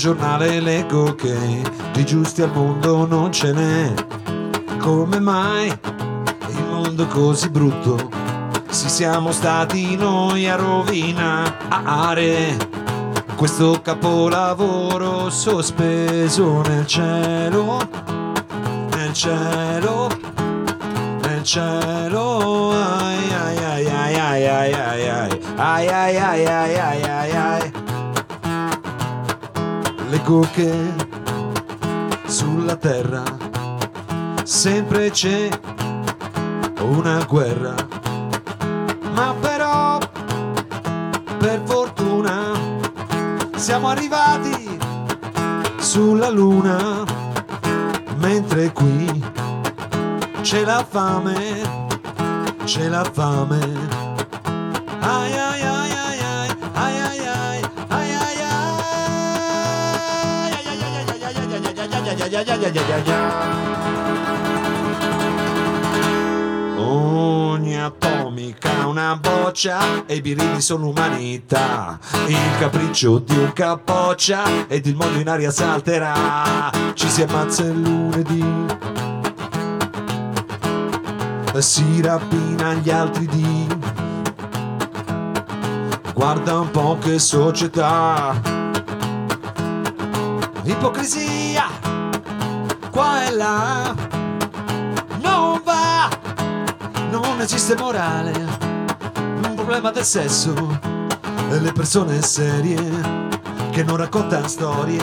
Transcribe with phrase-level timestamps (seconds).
[0.00, 1.36] Giornale e leggo che
[1.92, 3.92] di giusti al mondo non ce n'è.
[4.78, 8.08] Come mai il mondo così brutto?
[8.70, 12.56] Si siamo stati noi a rovinare
[13.36, 17.86] questo capolavoro sospeso nel cielo,
[18.96, 20.08] nel cielo,
[21.20, 22.70] nel cielo.
[22.70, 25.04] Ai ai ai ai ai ai ai
[25.56, 26.89] ai ai ai ai ai.
[30.30, 30.94] Leggo che
[32.26, 33.24] sulla terra
[34.44, 35.48] sempre c'è
[36.82, 37.74] una guerra,
[39.12, 39.98] ma però
[41.36, 42.52] per fortuna
[43.56, 44.78] siamo arrivati
[45.78, 47.02] sulla luna,
[48.18, 49.24] mentre qui
[50.42, 51.60] c'è la fame,
[52.62, 53.98] c'è la fame.
[55.00, 55.39] Ai
[66.76, 71.98] Ogni atomica ha una boccia e i birilli sono umanità.
[72.28, 76.70] Il capriccio di un capoccia ed il mondo in aria salterà.
[76.94, 78.44] Ci si ammazza il lunedì.
[81.58, 83.66] Si rapina gli altri dì.
[86.14, 88.40] Guarda un po' che società.
[90.62, 91.39] Ipocrisia
[93.00, 93.94] qua e là
[95.22, 96.10] non va,
[97.10, 98.32] non esiste morale,
[99.42, 100.52] un problema del sesso
[101.50, 102.76] e le persone serie
[103.70, 105.02] che non raccontano storie,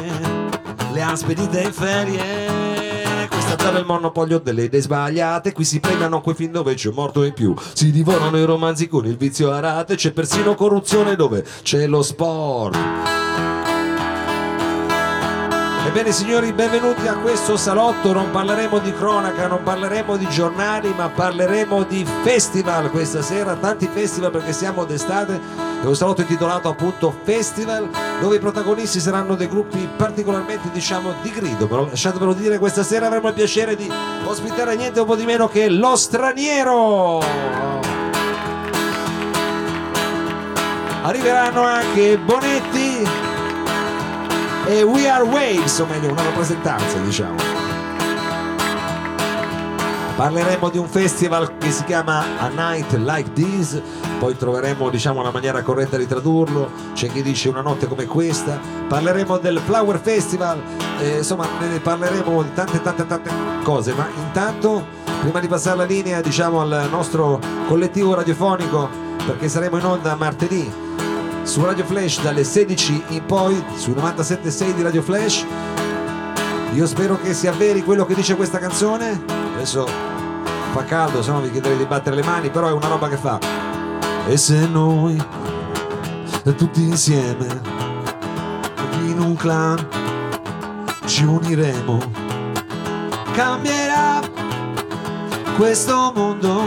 [0.93, 3.27] le han spedite in ferie.
[3.29, 7.23] Questa già il monopolio delle idee sbagliate, qui si premiano quei film dove c'è morto
[7.23, 11.43] in più, si divorano i romanzi con il vizio a rate, c'è persino corruzione dove
[11.63, 13.16] c'è lo sport.
[15.87, 21.07] Ebbene signori, benvenuti a questo salotto, non parleremo di cronaca, non parleremo di giornali, ma
[21.07, 25.39] parleremo di festival questa sera, tanti festival perché siamo d'estate,
[25.81, 27.87] è un salotto intitolato appunto Festival,
[28.19, 33.07] dove i protagonisti saranno dei gruppi particolarmente diciamo di grido, però lasciatemelo dire, questa sera
[33.07, 33.89] avremo il piacere di
[34.25, 37.21] ospitare niente un po' di meno che Lo Straniero!
[41.01, 43.26] Arriveranno anche Bonetti
[44.67, 47.35] e We Are Waves, o meglio una rappresentanza diciamo.
[50.15, 53.79] Parleremo di un festival che si chiama A Night Like This,
[54.19, 58.59] poi troveremo diciamo la maniera corretta di tradurlo, c'è chi dice una notte come questa,
[58.87, 60.59] parleremo del Flower Festival,
[60.99, 63.29] eh, insomma ne parleremo di tante tante tante
[63.63, 64.85] cose, ma intanto
[65.21, 68.89] prima di passare la linea diciamo al nostro collettivo radiofonico,
[69.23, 70.85] perché saremo in onda martedì
[71.47, 75.45] su Radio Flash dalle 16 in poi su 97.6 di Radio Flash.
[76.73, 79.23] Io spero che si avveri quello che dice questa canzone.
[79.55, 79.87] Adesso
[80.73, 83.15] fa caldo se no vi chiederei di battere le mani però è una roba che
[83.15, 83.39] fa.
[84.27, 85.17] E se noi
[86.57, 87.61] tutti insieme
[89.05, 89.87] in un clan
[91.05, 91.97] ci uniremo
[93.31, 94.19] cambierà
[95.55, 96.63] questo mondo.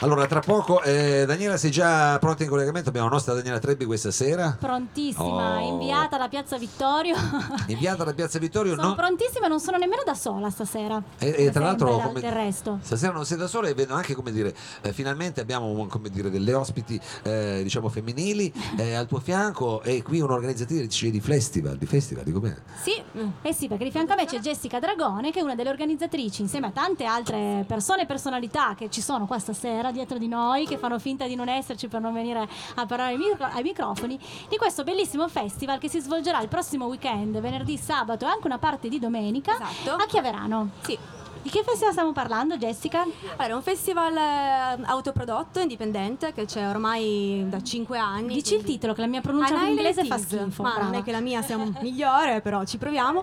[0.01, 2.91] Allora, tra poco, eh, Daniela, sei già pronta in collegamento?
[2.91, 4.55] Abbiamo la nostra Daniela Trebbi questa sera.
[4.61, 5.69] Prontissima, Oh.
[5.73, 7.17] inviata da Piazza Vittorio.
[7.69, 8.75] Inviata da Piazza Vittorio.
[8.75, 11.03] Sono no- prontissima non sono nemmeno da sola stasera.
[11.19, 12.79] E, e tra l'altro, come- del resto.
[12.83, 16.29] stasera non sei da sola e vedo anche come dire, eh, finalmente abbiamo come dire,
[16.31, 21.87] delle ospiti eh, diciamo femminili eh, al tuo fianco e qui un'organizzatrice di festival, di
[21.87, 22.55] festival, di com'è?
[22.83, 23.03] Sì,
[23.41, 26.43] eh sì, perché di fianco a me c'è Jessica Dragone, che è una delle organizzatrici,
[26.43, 30.67] insieme a tante altre persone e personalità che ci sono qua stasera dietro di noi,
[30.67, 34.19] che fanno finta di non esserci per non venire a parlare ai, micro- ai microfoni,
[34.49, 38.59] di questo bellissimo festival che si svolgerà il prossimo weekend, venerdì, sabato e anche una
[38.59, 39.97] parte di domenica Esatto.
[40.03, 40.71] a Chiaverano.
[40.83, 40.97] Sì,
[41.43, 43.03] Di che festival stiamo parlando, Jessica?
[43.37, 48.35] allora, è un festival eh, autoprodotto, indipendente, che c'è ormai da 5 anni.
[48.35, 50.63] Dici il quindi- titolo, che la mia pronuncia in inglese fa schifo.
[50.63, 50.99] Ma non brava.
[50.99, 53.23] è che la mia sia migliore, però ci proviamo.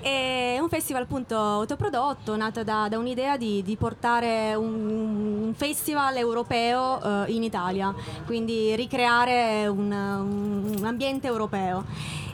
[0.00, 6.16] È un festival appunto autoprodotto, nato da, da un'idea di, di portare un, un festival
[6.16, 7.94] europeo eh, in Italia,
[8.24, 11.84] quindi ricreare un, un ambiente europeo.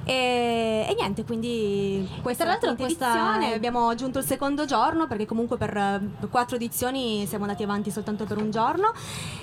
[0.05, 3.55] E, e niente, quindi questa Tra l'altro questa- edizione.
[3.55, 8.25] Abbiamo aggiunto il secondo giorno perché comunque per eh, quattro edizioni siamo andati avanti soltanto
[8.25, 8.93] per un giorno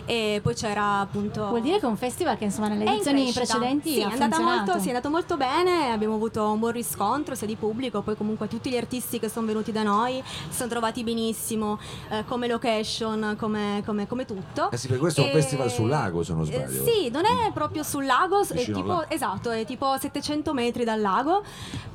[0.06, 3.32] e poi c'era appunto Vuol dire che è un festival che insomma nelle in edizioni
[3.32, 3.58] crescita.
[3.58, 4.66] precedenti sì, ha è, andata funzionato.
[4.66, 8.16] molto, sì, è andato molto bene, abbiamo avuto un buon riscontro sia di pubblico, poi
[8.16, 11.80] comunque tutti gli artisti che sono venuti da noi si sono trovati benissimo
[12.10, 14.70] eh, come location, come, come- come tutto.
[14.72, 16.86] Eh sì, perché questo è un E- festival sul lago, se non eh, sbaglio.
[16.86, 19.06] sì, non è proprio sul lago, è tipo, lago.
[19.10, 21.44] esatto, è tipo 700 metri dal lago,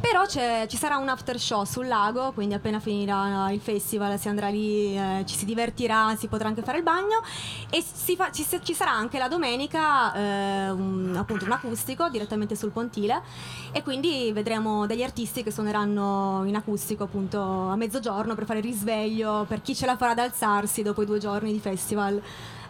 [0.00, 4.48] però ci sarà un after show sul lago, quindi appena finirà il festival si andrà
[4.48, 7.22] lì, eh, ci si divertirà, si potrà anche fare il bagno
[7.70, 12.70] e fa- ci, ci sarà anche la domenica eh, un, appunto un acustico direttamente sul
[12.70, 13.22] pontile
[13.72, 18.64] e quindi vedremo degli artisti che suoneranno in acustico appunto a mezzogiorno per fare il
[18.64, 22.20] risveglio per chi ce la farà ad alzarsi dopo i due giorni di festival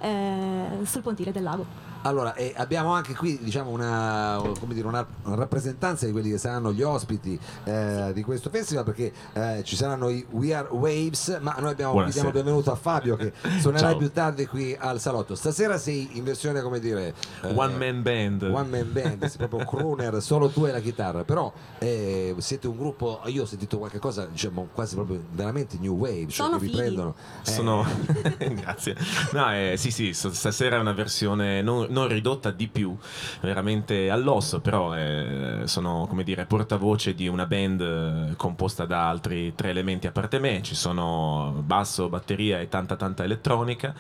[0.01, 1.86] eh, sul pontile del lago.
[2.07, 6.73] Allora, e abbiamo anche qui diciamo una, come dire, una rappresentanza di quelli che saranno
[6.73, 11.57] gli ospiti eh, di questo festival perché eh, ci saranno i We Are Waves, ma
[11.59, 15.35] noi abbiamo diamo il benvenuto a Fabio che suonerà più tardi qui al salotto.
[15.35, 17.13] Stasera sei in versione come dire
[17.43, 18.43] eh, One man band.
[18.43, 22.77] One man band, sei proprio crooner, solo tu e la chitarra, però eh, siete un
[22.77, 26.67] gruppo, io ho sentito qualche cosa, diciamo quasi proprio veramente new wave, cioè Sono che
[26.67, 27.17] riprendono.
[27.45, 27.85] eh, Sono...
[28.39, 28.97] Grazie.
[29.33, 32.95] No, eh, sì, sì, stasera è una versione non, non ridotta di più,
[33.41, 39.55] veramente all'osso, però eh, sono, come dire, portavoce di una band eh, composta da altri
[39.55, 43.95] tre elementi a parte me, ci sono basso, batteria e tanta tanta elettronica.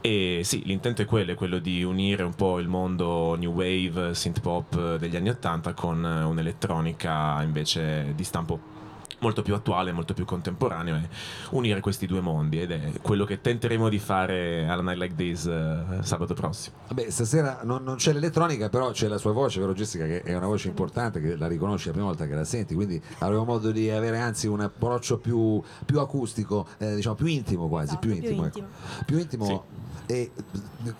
[0.00, 4.14] E sì, l'intento è quello, è quello di unire un po' il mondo new wave,
[4.14, 8.73] synth pop eh, degli anni 80 con eh, un'elettronica invece di stampo
[9.20, 11.08] molto più attuale, molto più contemporaneo e
[11.50, 15.46] unire questi due mondi ed è quello che tenteremo di fare alla Night Like This
[15.46, 16.76] eh, sabato prossimo.
[16.88, 20.34] Vabbè, stasera non, non c'è l'elettronica, però c'è la sua voce, vero Jessica, che è
[20.34, 23.70] una voce importante, che la riconosci la prima volta che la senti, quindi avremo modo
[23.70, 28.10] di avere anzi un approccio più, più acustico, eh, diciamo più intimo quasi, Esatto, più
[28.10, 28.44] più intimo.
[28.44, 28.66] intimo.
[28.66, 29.04] ecco.
[29.04, 29.64] Più intimo.
[30.06, 30.30] E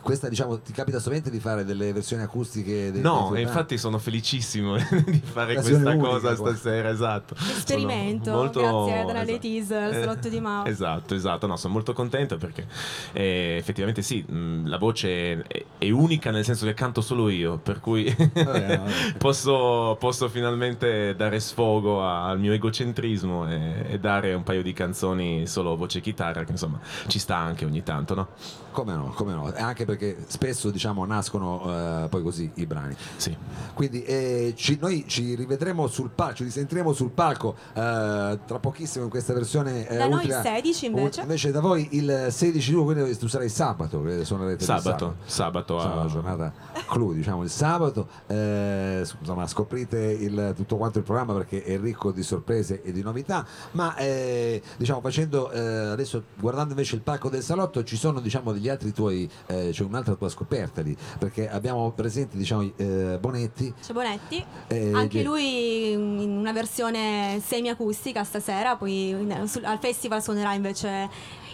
[0.00, 3.42] questa diciamo ti capita sovente di fare delle versioni acustiche dei dei No, e brani?
[3.42, 6.48] infatti sono felicissimo di fare questa unica, cosa qua.
[6.54, 7.34] stasera, esatto.
[7.34, 9.30] Esperimento, molto- grazie ad Anna esatto.
[9.32, 10.64] Letiz, al salotto di Mao.
[10.64, 12.66] Esatto, esatto, no, sono molto contento perché
[13.12, 17.58] eh, effettivamente sì, mh, la voce è, è unica nel senso che canto solo io,
[17.58, 18.80] per cui vabbè.
[19.18, 24.72] posso, posso finalmente dare sfogo a- al mio egocentrismo e, e dare un paio di
[24.72, 28.28] canzoni solo voce e chitarra, che insomma ci sta anche ogni tanto, no?
[28.70, 31.62] Come no, come no, anche perché spesso diciamo nascono
[32.04, 32.96] eh, poi così i brani.
[33.16, 33.36] Sì.
[33.72, 39.04] Quindi eh, ci- noi ci rivedremo sul palco, ci risentiremo sul palco eh, tra pochissimo
[39.04, 39.86] in questa versione.
[39.86, 41.20] eh, Da noi il 16 invece.
[41.20, 45.63] u- invece da voi il 16 luglio, quindi tu sarai sabato, suonerete il Sabato, sabato,
[45.66, 46.52] Sarà a- la giornata
[46.86, 48.08] clou, diciamo il sabato.
[48.26, 53.02] Eh, insomma, scoprite il- tutto quanto il programma perché è ricco di sorprese e di
[53.02, 53.46] novità.
[53.72, 58.52] Ma eh, diciamo, facendo eh, adesso guardando invece il palco del salotto, ci sono diciamo
[58.52, 63.72] degli altri tuoi, eh, c'è un'altra tua scoperta lì, perché abbiamo presenti diciamo eh, Bonetti.
[63.80, 69.78] C'è Bonetti, eh, anche che- lui in una versione semiacustica stasera, poi in- sul- al
[69.78, 71.08] festival suonerà invece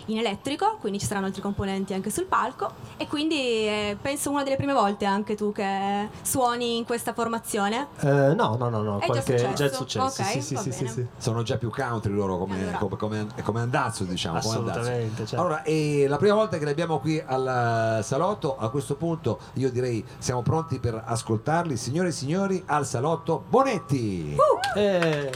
[0.07, 4.43] in elettrico, quindi ci saranno altri componenti anche sul palco e quindi eh, penso una
[4.43, 7.89] delle prime volte anche tu che suoni in questa formazione.
[8.01, 9.55] Eh, no, no, no, no, È già qualche successo?
[9.55, 10.23] già è successo.
[10.23, 10.95] Ok, sì, sì, sì, sì, bene.
[10.95, 11.07] sì.
[11.19, 12.79] Sono già più country loro come, Allora.
[12.79, 14.41] come, come, come andazzo, diciamo.
[14.41, 14.79] come andazzo.
[14.81, 15.37] Assolutamente, certo.
[15.45, 19.71] Allora, e la prima volta che li abbiamo qui al salotto, a questo punto io
[19.71, 21.77] direi siamo pronti per ascoltarli.
[21.77, 24.37] Signore e signori, al salotto Bonetti.
[24.77, 25.31] Eh,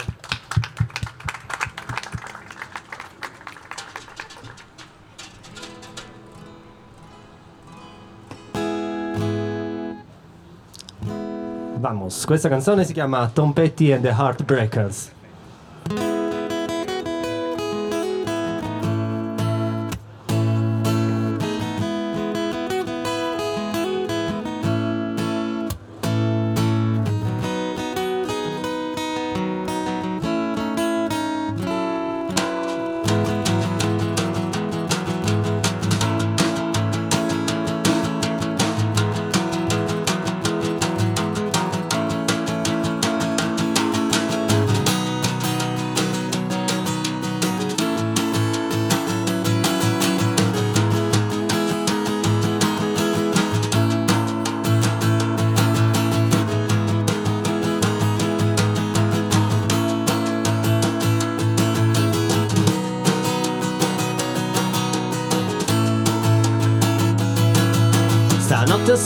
[11.84, 15.12] Vamos, questa canzone si chiama Tom Petty and the Heartbreakers.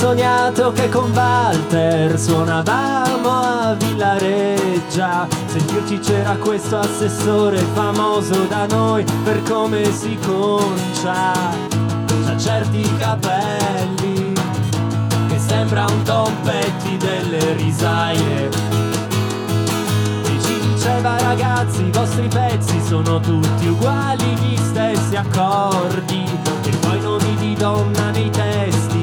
[0.09, 5.29] Sognato che con Walter suonavamo a Villareggia.
[5.45, 11.33] Sentirci c'era questo assessore famoso da noi per come si concia.
[12.25, 14.33] C'ha certi capelli
[15.29, 18.49] che sembra un Tom delle risaie.
[20.23, 26.25] E ci diceva ragazzi i vostri pezzi sono tutti uguali, gli stessi accordi
[26.63, 28.98] e poi nomi di donna nei testi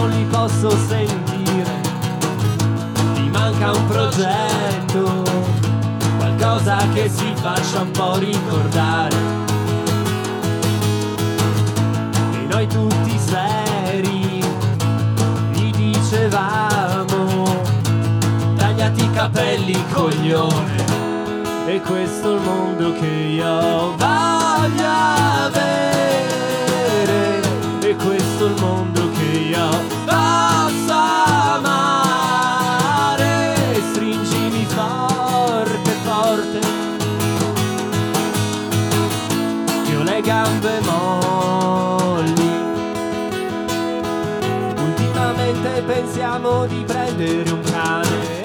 [0.00, 1.80] non li posso sentire.
[3.14, 5.24] Ti manca un progetto
[6.16, 9.16] qualcosa che si faccia un po' ricordare.
[12.32, 14.42] E noi tutti seri
[15.52, 17.44] gli dicevamo
[18.56, 20.78] tagliati i capelli coglione.
[21.66, 24.88] E questo è il mondo che io voglio
[25.44, 25.80] avere.
[27.82, 28.89] E questo è il mondo
[29.50, 29.68] io
[30.04, 30.92] posso
[31.62, 32.54] amare
[33.90, 36.60] stringimi forte forte.
[39.96, 42.50] Ho le gambe molli.
[44.76, 48.42] Ultimamente pensiamo di prendere un cane.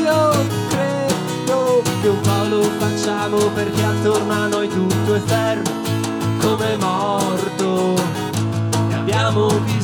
[0.00, 0.30] Io
[0.68, 5.70] credo che un po' lo facciamo perché attorno a noi tutto è fermo
[6.40, 7.94] come morto.
[8.88, 9.83] E abbiamo bisogno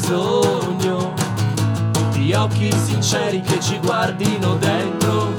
[2.31, 5.33] di occhi sinceri che ci guardino dentro.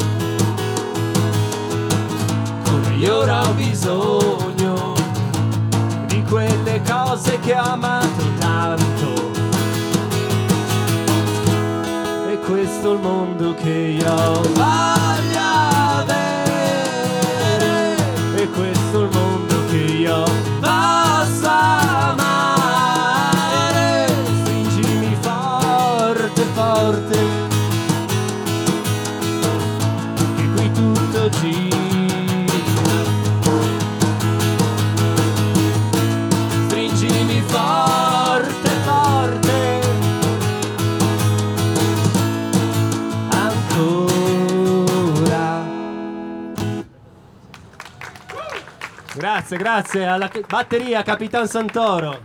[2.63, 4.94] Come io ora ho bisogno
[6.08, 9.32] di quelle cose che ho amato tanto.
[12.30, 15.40] E questo è il mondo che io voglio
[16.00, 16.36] avere.
[18.36, 19.31] E questo è il mondo
[49.51, 52.22] Grazie, grazie alla batteria Capitan Santoro.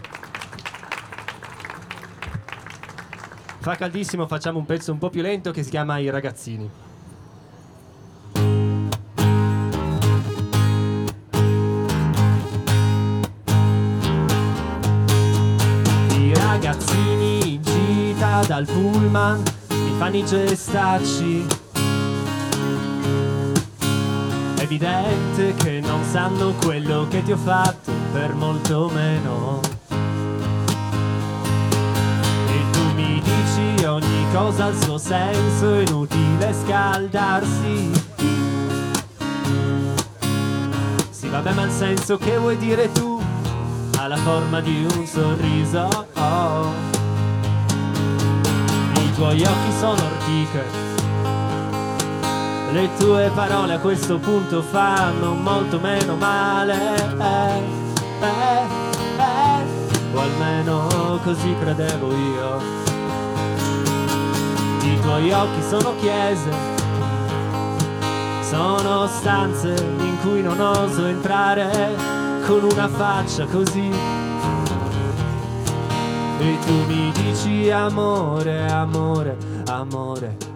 [3.58, 6.70] Fa caldissimo, facciamo un pezzo un po' più lento che si chiama I ragazzini.
[16.10, 21.65] I ragazzini in gita dal pullman mi fanno i gestacci.
[24.66, 29.60] Evidente che non sanno quello che ti ho fatto per molto meno.
[32.48, 37.92] E tu mi dici ogni cosa ha il suo senso, è inutile scaldarsi.
[41.10, 43.22] Sì, vabbè, ma il senso che vuoi dire tu
[43.98, 46.06] ha la forma di un sorriso.
[46.14, 46.72] Oh.
[48.94, 50.85] I tuoi occhi sono ortiche.
[52.76, 56.74] Le tue parole a questo punto fanno molto meno male.
[57.18, 57.62] eh.
[58.20, 58.66] eh,
[59.16, 62.60] eh, o almeno così credevo io.
[64.82, 66.50] I tuoi occhi sono chiese,
[68.42, 71.94] sono stanze in cui non oso entrare
[72.46, 73.90] con una faccia così.
[76.40, 80.55] E tu mi dici amore, amore, amore.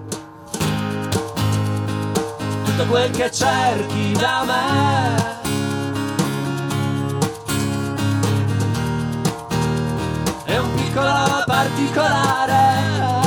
[2.81, 5.39] Tutto quel che cerchi da me.
[10.45, 13.19] È un piccolo particolare.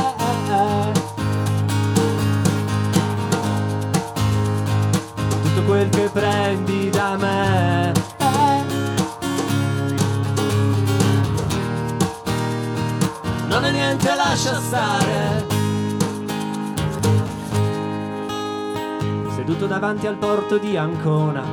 [5.43, 7.91] Tutto quel che prendi da me.
[13.49, 15.52] Non è niente, lascia stare.
[19.45, 21.43] Seduto davanti al porto di Ancona.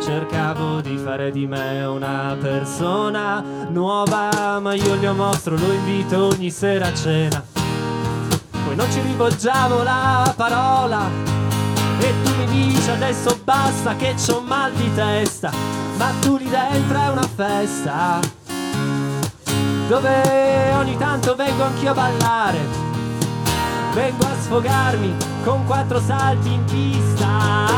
[0.00, 6.48] Cercavo di fare di me una persona nuova, ma io gli mostro, lo invito ogni
[6.48, 7.44] sera a cena.
[8.64, 11.08] Poi non ci rivolgiamo la parola
[11.98, 15.50] e tu mi dici adesso basta che c'ho mal di testa,
[15.98, 18.20] ma tu lì dentro è una festa
[19.88, 22.58] dove ogni tanto vengo anch'io a ballare,
[23.92, 27.68] vengo a sfogarmi con quattro salti in pista.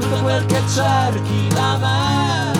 [0.00, 2.58] Tutto quel che cerchi da me.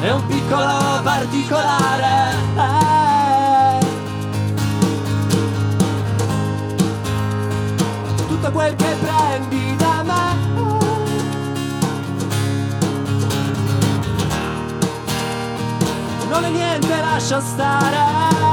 [0.00, 2.34] È un piccolo particolare.
[2.56, 3.86] eh.
[8.26, 9.67] Tutto quel che prendi
[16.40, 18.47] Non niente, lascia stare.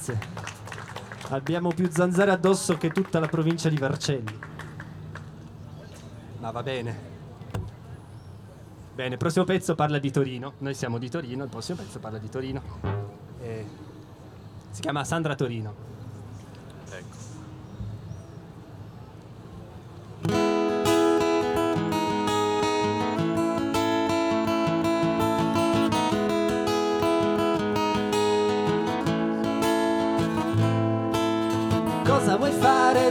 [0.00, 0.18] Grazie.
[1.28, 4.38] Abbiamo più zanzare addosso che tutta la provincia di Vercelli.
[6.38, 7.08] Ma va bene.
[8.94, 10.54] Bene, il prossimo pezzo parla di Torino.
[10.58, 12.62] Noi siamo di Torino, il prossimo pezzo parla di Torino.
[13.40, 13.64] Eh,
[14.70, 15.89] si chiama Sandra Torino.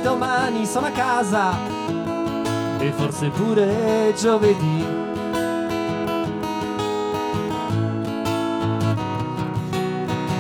[0.10, 0.66] Domani?
[0.66, 1.56] Sono a casa.
[2.80, 4.98] E forse pure giovedì.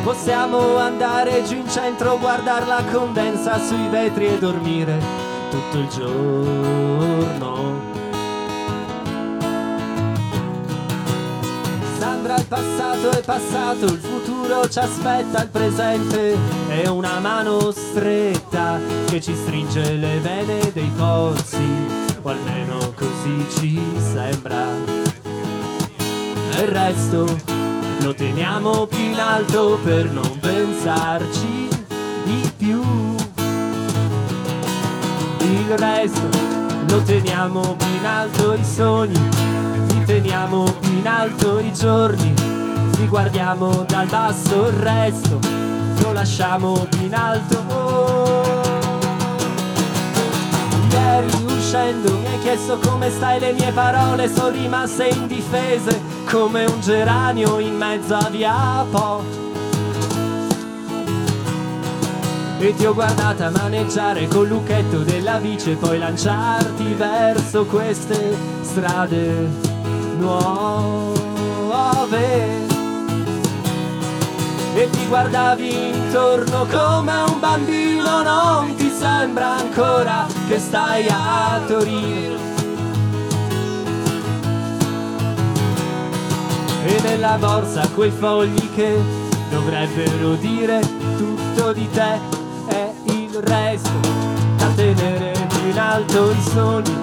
[0.04, 4.98] Possiamo andare giù in centro, guardare la condensa sui vetri e dormire
[5.52, 7.58] tutto il giorno.
[12.00, 18.80] Sandra, il passato è passato, il futuro ci aspetta, il presente è una mano stretta
[19.08, 21.66] che ci stringe le vene dei polsi,
[22.22, 24.66] o almeno così ci sembra.
[26.52, 27.26] Il resto
[28.02, 31.68] lo teniamo più in alto per non pensarci
[32.24, 32.82] di più.
[35.42, 36.30] Il resto
[36.88, 39.30] lo teniamo più in alto i sogni,
[39.90, 42.34] li teniamo più in alto i giorni,
[42.98, 45.40] li guardiamo dal basso il resto,
[46.20, 47.64] lasciamo in alto.
[50.92, 56.82] Ieri uscendo mi hai chiesto come stai le mie parole sono rimaste indifese come un
[56.82, 59.24] geranio in mezzo a via Po.
[62.60, 69.48] E ti ho guardata maneggiare col lucchetto della bici e poi lanciarti verso queste strade
[70.18, 71.08] nuove.
[74.76, 82.36] E ti guardavi intorno come un bambino, non ti sembra ancora che stai a Torino.
[86.84, 88.98] E nella borsa quei fogli che
[89.52, 90.80] dovrebbero dire
[91.16, 92.18] tutto di te
[92.70, 94.00] e il resto
[94.58, 97.00] da tenere in alto i sogni,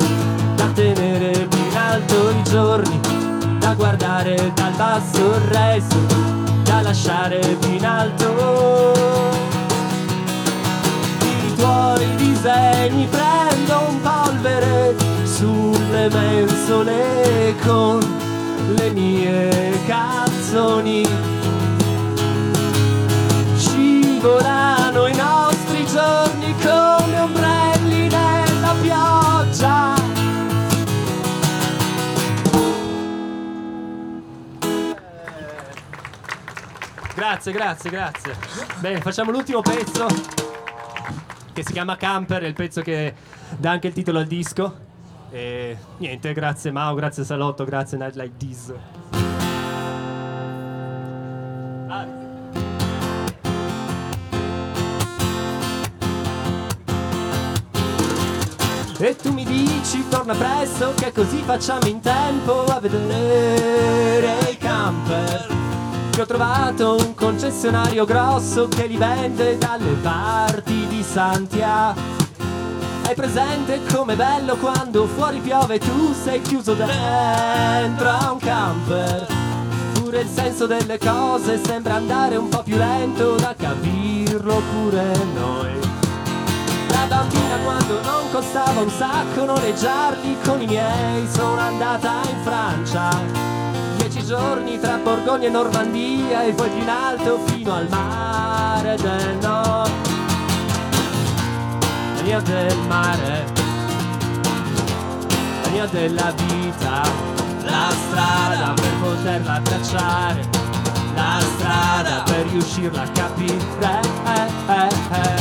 [0.56, 3.00] da tenere in alto i giorni,
[3.60, 5.96] da guardare dal basso il resto,
[6.66, 8.92] da lasciare più in alto.
[11.20, 18.00] I tuoi disegni prendo un polvere sulle mensole con
[18.76, 21.06] le mie canzoni.
[23.56, 24.55] Scivolano
[37.28, 38.36] Grazie, grazie, grazie.
[38.78, 40.06] Bene, facciamo l'ultimo pezzo
[41.52, 43.12] che si chiama Camper, è il pezzo che
[43.58, 44.76] dà anche il titolo al disco.
[45.32, 48.72] E niente, grazie Mao, grazie Salotto, grazie Night Like This.
[51.88, 52.06] Ah.
[59.00, 65.65] E tu mi dici torna presto che così facciamo in tempo a vedere il camper
[66.16, 72.00] Che ho trovato un concessionario grosso che li vende dalle parti di Santiago
[73.06, 79.26] hai presente com'è bello quando fuori piove tu sei chiuso dentro a un camper?
[79.92, 85.78] Pure il senso delle cose sembra andare un po' più lento da capirlo pure noi.
[86.88, 93.55] Da bambina quando non costava un sacco noleggiarli con i miei sono andata in Francia.
[94.26, 100.06] Giorni tra Borgogna e Normandia e poi più in alto fino al mare del nord
[102.26, 103.44] linea del mare,
[105.62, 107.02] la linea della vita,
[107.62, 110.48] la strada per poterla tracciare,
[111.14, 113.54] la strada per riuscirla a capire.
[113.78, 115.34] Eh, eh, eh.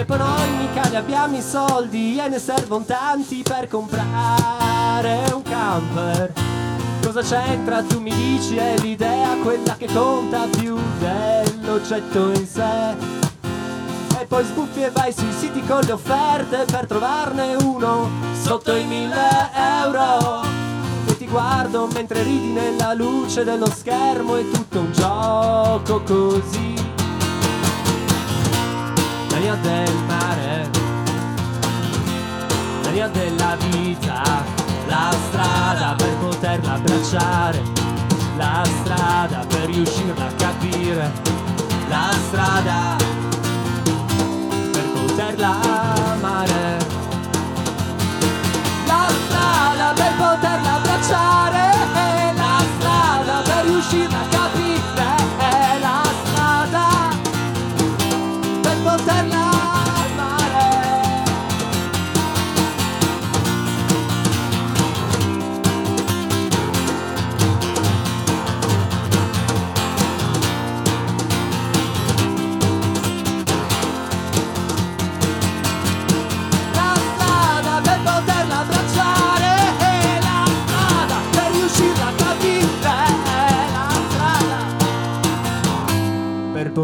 [0.07, 6.31] Noi mica ne abbiamo i soldi e ne servono tanti per comprare un camper.
[7.03, 7.81] Cosa c'entra?
[7.83, 12.95] Tu mi dici è l'idea quella che conta più dell'oggetto in sé.
[14.19, 18.07] E poi sbuffi e vai sui siti con le offerte per trovarne uno
[18.41, 20.43] sotto i mille euro.
[21.07, 26.74] E ti guardo mentre ridi nella luce dello schermo, è tutto un gioco così.
[29.45, 30.69] La linea del mare,
[32.81, 34.43] la linea della vita,
[34.87, 37.61] la strada per poterla abbracciare,
[38.37, 41.11] la strada per riuscirla a capire,
[41.87, 42.95] la strada
[44.71, 46.04] per poterla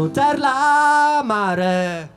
[0.02, 2.11] poterla amare.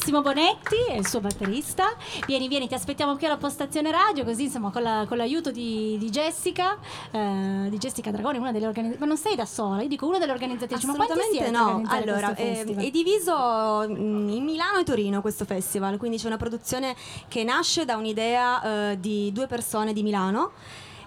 [0.00, 1.94] Bravissimo Bonetti e il suo batterista.
[2.26, 5.98] Vieni, vieni, ti aspettiamo qui alla postazione radio, così insomma con, la- con l'aiuto di,
[5.98, 6.78] di Jessica,
[7.10, 8.98] eh, di Jessica Dragoni, una delle organizzatrici.
[8.98, 10.86] Ma non sei da sola, io dico una delle organizzatrici.
[10.86, 11.82] Ma quanti Assolutamente siete no.
[11.86, 16.96] Allora, eh, è diviso mm, in Milano e Torino questo festival, quindi c'è una produzione
[17.28, 20.52] che nasce da un'idea eh, di due persone di Milano.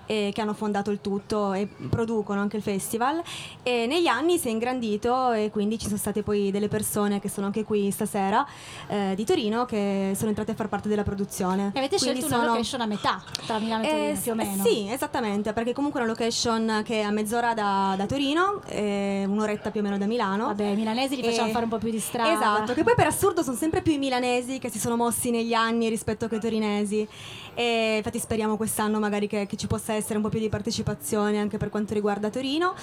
[0.06, 3.22] Eh, che hanno fondato il tutto e producono anche il festival
[3.64, 7.30] e negli anni si è ingrandito e quindi ci sono state poi delle persone che
[7.30, 8.46] sono anche qui stasera
[8.88, 12.26] eh, di Torino che sono entrate a far parte della produzione E avete Quindi scelto
[12.28, 14.64] una sono- location a metà tra Milano e Torino, eh, più o meno.
[14.64, 19.72] Sì, esattamente, perché comunque è una location che è a mezz'ora da, da Torino, un'oretta
[19.72, 20.46] più o meno da Milano.
[20.48, 22.34] Vabbè, i milanesi li facciamo fare un po' più di strada.
[22.34, 25.54] Esatto, che poi per assurdo sono sempre più i milanesi che si sono mossi negli
[25.54, 27.08] anni rispetto che i torinesi.
[27.56, 30.50] E infatti speriamo quest'anno magari che, che ci possa possa essere un po' più di
[30.50, 32.74] partecipazione anche per quanto riguarda Torino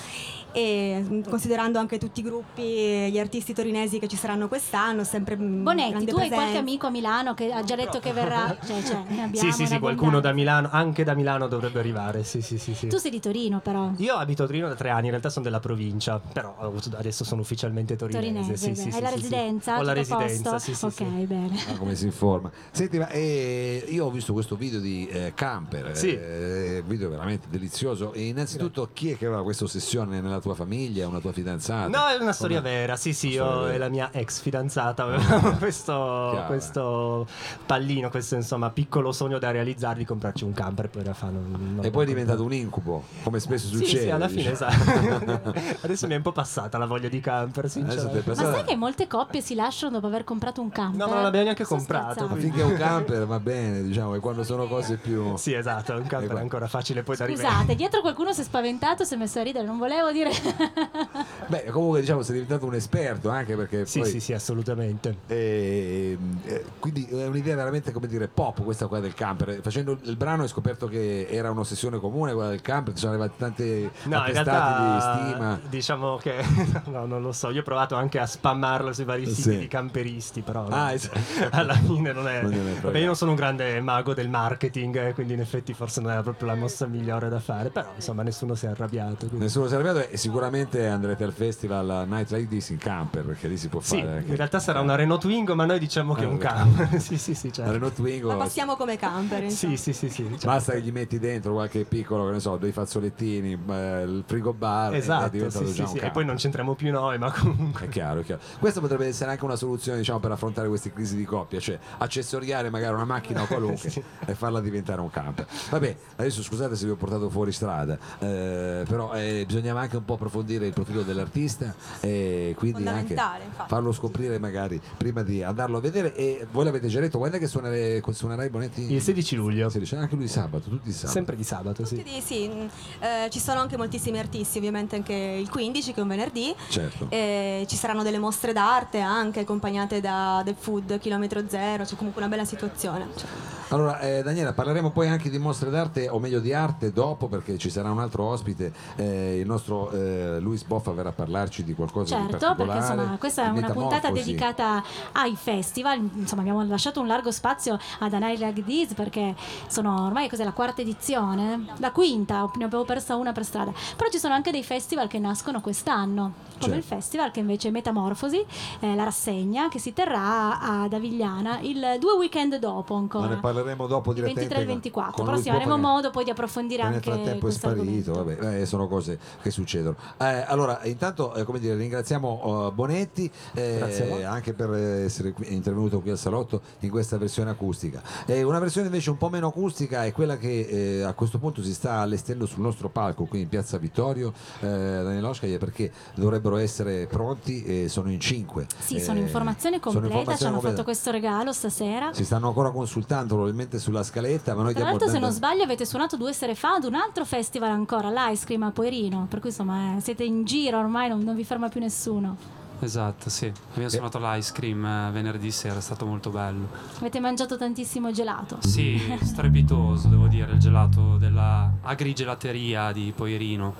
[0.52, 5.04] e mm, considerando anche tutti i gruppi e gli artisti torinesi che ci saranno quest'anno,
[5.04, 6.58] sempre mm, Bonetti, tu hai qualche presenza.
[6.58, 8.56] amico a Milano che ha già detto che verrà?
[8.64, 10.32] Cioè, cioè, Sì, sì, sì, qualcuno da.
[10.32, 12.22] Milano, anche da Milano dovrebbe arrivare.
[12.22, 12.86] Sì, sì, sì, sì.
[12.86, 13.90] Tu sei di Torino però.
[13.96, 16.54] Io abito a Torino da tre anni, in realtà sono della provincia, però
[16.96, 18.26] adesso sono ufficialmente torinese.
[18.32, 19.78] Torinese, sì, sì, hai sì, la residenza?
[19.78, 21.04] Ho la residenza, sì, sì, Ok, sì.
[21.04, 21.58] bene.
[21.68, 22.50] Ah, come si informa.
[22.70, 26.14] Senti, ma eh, io ho visto questo video di eh, Camper, Sì.
[26.14, 28.12] eh, video veramente delizioso.
[28.12, 31.08] E innanzitutto, chi è che aveva questa ossessione nella tua famiglia?
[31.08, 31.88] Una tua fidanzata?
[31.88, 33.72] No, è una storia Come- vera, sì, sì, Una io vera.
[33.74, 37.26] e la mia ex fidanzata avevamo questo, questo
[37.64, 41.72] pallino, questo insomma piccolo sogno da realizzare di comprarci un camper, poi in realtà non,
[41.76, 44.00] non E poi è diventato un incubo, come spesso Sì, succede.
[44.02, 44.70] sì, alla fine, diciamo.
[44.72, 45.54] esatto.
[45.82, 48.22] Adesso mi è un po' passata la voglia di camper, sinceramente.
[48.26, 50.98] Ma sai che molte coppie si lasciano dopo aver comprato un camper?
[50.98, 54.42] No, ma non l'abbiamo neanche comprato, finché è un camper va bene, diciamo, e quando
[54.44, 55.36] sono cose più...
[55.36, 57.48] Sì, esatto, un camper è ancora facile poi da rivedere.
[57.52, 60.30] Scusate, dietro qualcuno si è spaventato, si è messo a ridere, non volevo dire...
[61.46, 64.08] Beh, comunque diciamo sei diventato un esperto anche perché Sì, poi...
[64.10, 65.16] sì, sì, assolutamente.
[65.26, 70.16] Eh, eh, quindi è un'idea veramente come dire pop questa qua del camper facendo il
[70.16, 74.24] brano hai scoperto che era un'ossessione comune quella del camper ti sono arrivati tanti No,
[74.24, 76.44] realtà di stima diciamo che
[76.86, 79.58] no, non lo so, io ho provato anche a spammarlo sui vari siti Sì.
[79.58, 80.66] di camperisti, però.
[80.68, 81.18] Ah, esatto.
[81.50, 82.42] alla fine non è...
[82.42, 82.80] Non frega.
[82.82, 86.10] Vabbè, io non sono un grande mago del marketing, eh, quindi in effetti forse non
[86.10, 89.26] era proprio la mossa migliore da fare, però insomma nessuno si è arrabbiato.
[89.26, 93.24] quindi- nessuno si è arrabbiato e sicuramente andrete al festival Night Like This in camper
[93.24, 95.78] perché lì si può Sì, fare anche in realtà sarà una Renault Twingo, ma noi
[95.78, 97.00] diciamo che è un Ah, camper.
[97.00, 97.72] sì, sì, sì, la certo.
[97.72, 99.42] Renault Twingo Ma passiamo come camper.
[99.44, 99.76] insomma.
[99.76, 100.26] Sì, sì, sì, sì.
[100.30, 100.46] certo.
[100.46, 104.52] basta che gli metti dentro qualche piccolo che ne so dei fazzolettini eh, il frigo
[104.52, 105.98] bar e Esatto, diventato sì, sì, un sì.
[105.98, 107.86] E poi non c'entriamo più noi, ma comunque...
[107.86, 108.40] È chiaro, è chiaro.
[108.58, 112.70] Questa potrebbe essere anche una soluzione diciamo, per affrontare queste crisi di coppia, cioè accessoriare
[112.70, 114.02] magari una macchina o qualunque Sì.
[114.26, 115.46] e farla diventare un camper.
[115.70, 120.04] Vabbè, adesso scusate se vi ho portato fuori strada, eh, però eh, bisognava anche un
[120.04, 123.68] po' approfondire il profilo dell'artista e quindi anche infatti.
[123.68, 126.14] farlo scoprire magari prima di andarlo a vedere.
[126.14, 128.92] E voi l'avete già detto, quando è che suonare- suonerai Bonetti?
[128.92, 129.68] Il 16 luglio.
[129.68, 131.12] 16, anche lui sabato, tutti i sabati.
[131.12, 131.94] Sempre di sabato, sì.
[132.02, 132.66] Quindi sì, mm,
[133.00, 136.54] eh, ci sono anche moltissimi artisti, ovviamente anche il 15 che è un venerdì.
[136.68, 137.06] Certo.
[137.08, 142.20] E ci saranno delle mostre d'arte anche accompagnate da del food chilometro zero, c'è comunque
[142.22, 143.08] una bella situazione.
[143.16, 143.28] Cioè,
[143.72, 147.56] Allora, eh, Daniela, parleremo poi anche di mostre d'arte, o meglio di arte, dopo, perché
[147.56, 148.72] ci sarà un altro ospite.
[148.96, 152.78] eh, il nostro eh, Luis Boffa verrà a parlarci di qualcosa di Certo, particolare.
[152.80, 157.30] perché insomma questa è di una puntata dedicata ai festival, insomma abbiamo lasciato un largo
[157.30, 159.36] spazio ad A Night Like This perché
[159.68, 161.66] sono ormai cos'è la quarta edizione?
[161.76, 163.72] La quinta, ne avevo persa una per strada.
[163.96, 166.74] Però ci sono anche dei festival che nascono quest'anno, come Certo.
[166.76, 168.44] il festival che invece è Metamorfosi,
[168.80, 173.28] eh, la rassegna che si terrà ad Avigliana il due weekend dopo ancora.
[173.60, 176.24] Parleremo dopo il direttamente 23 e il con- 24, con però sì, avremo modo poi
[176.24, 178.44] di approfondire che nel anche frattempo è sparito, argomento.
[178.44, 179.96] vabbè, eh, sono cose che succedono.
[180.18, 186.00] Eh, allora, intanto, eh, come dire, ringraziamo eh, Bonetti eh, anche per essere qui- intervenuto
[186.00, 188.02] qui al salotto in questa versione acustica.
[188.26, 191.62] Eh, una versione invece un po' meno acustica è quella che eh, a questo punto
[191.62, 196.56] si sta allestendo sul nostro palco qui in Piazza Vittorio, eh, Daniel Oshkaya, perché dovrebbero
[196.56, 198.66] essere pronti e sono in cinque.
[198.78, 200.76] Sì, sono informazione sono completa, ci hanno completa.
[200.76, 202.12] fatto questo regalo stasera.
[202.12, 205.84] Si stanno ancora consultando probabilmente sulla scaletta, ma noi Tra l'altro, se non sbaglio, avete
[205.84, 209.26] suonato due sere fa ad un altro festival ancora, l'Ice Cream a Poirino.
[209.28, 212.58] Per cui insomma eh, siete in giro ormai, non, non vi ferma più nessuno.
[212.82, 213.52] Esatto, sì.
[213.72, 216.68] Abbiamo suonato l'ice cream eh, venerdì sera, è stato molto bello.
[216.98, 218.58] Avete mangiato tantissimo gelato.
[218.60, 223.74] Sì, strepitoso, devo dire, il gelato della agrigelateria di Poirino.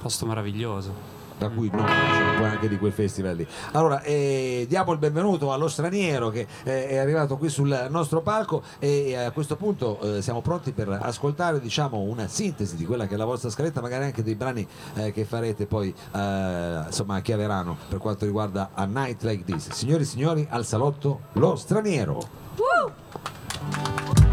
[0.00, 1.20] Posto meraviglioso.
[1.42, 3.46] Da cui no, diciamo, poi anche di quel festival lì.
[3.72, 8.62] Allora, eh, diamo il benvenuto allo straniero che eh, è arrivato qui sul nostro palco
[8.78, 13.14] e a questo punto eh, siamo pronti per ascoltare diciamo una sintesi di quella che
[13.14, 17.20] è la vostra scaletta, magari anche dei brani eh, che farete poi eh, insomma a
[17.20, 19.70] Chiaverano per quanto riguarda A Night Like This.
[19.70, 22.40] Signori e signori, al salotto lo straniero.
[22.56, 24.31] Una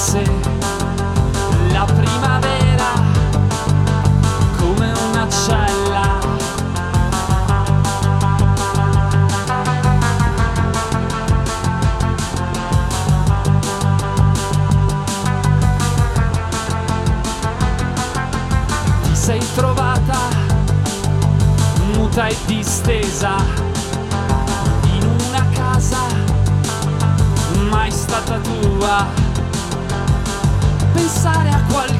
[0.00, 0.22] false,
[1.72, 2.92] la primavera
[4.56, 6.18] come una cella.
[19.02, 20.18] Ti sei trovata
[21.92, 23.59] muta e distesa
[31.22, 31.99] Pensare a qualcuno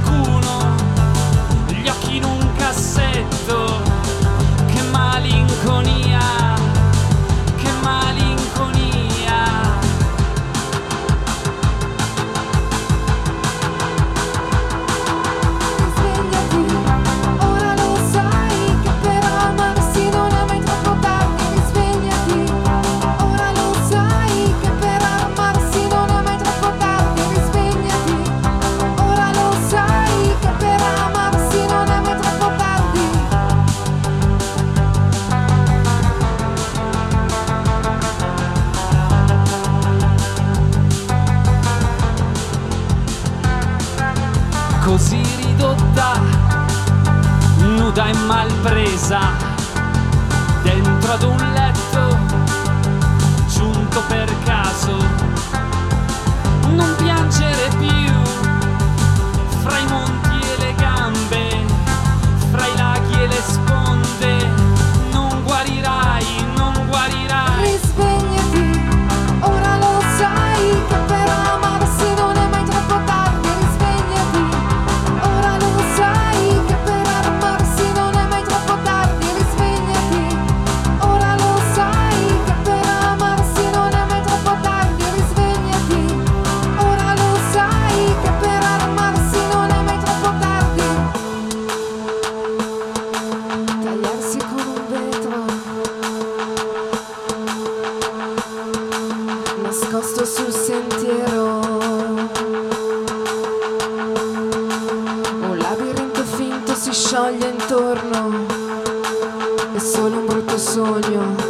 [111.11, 111.50] sogno.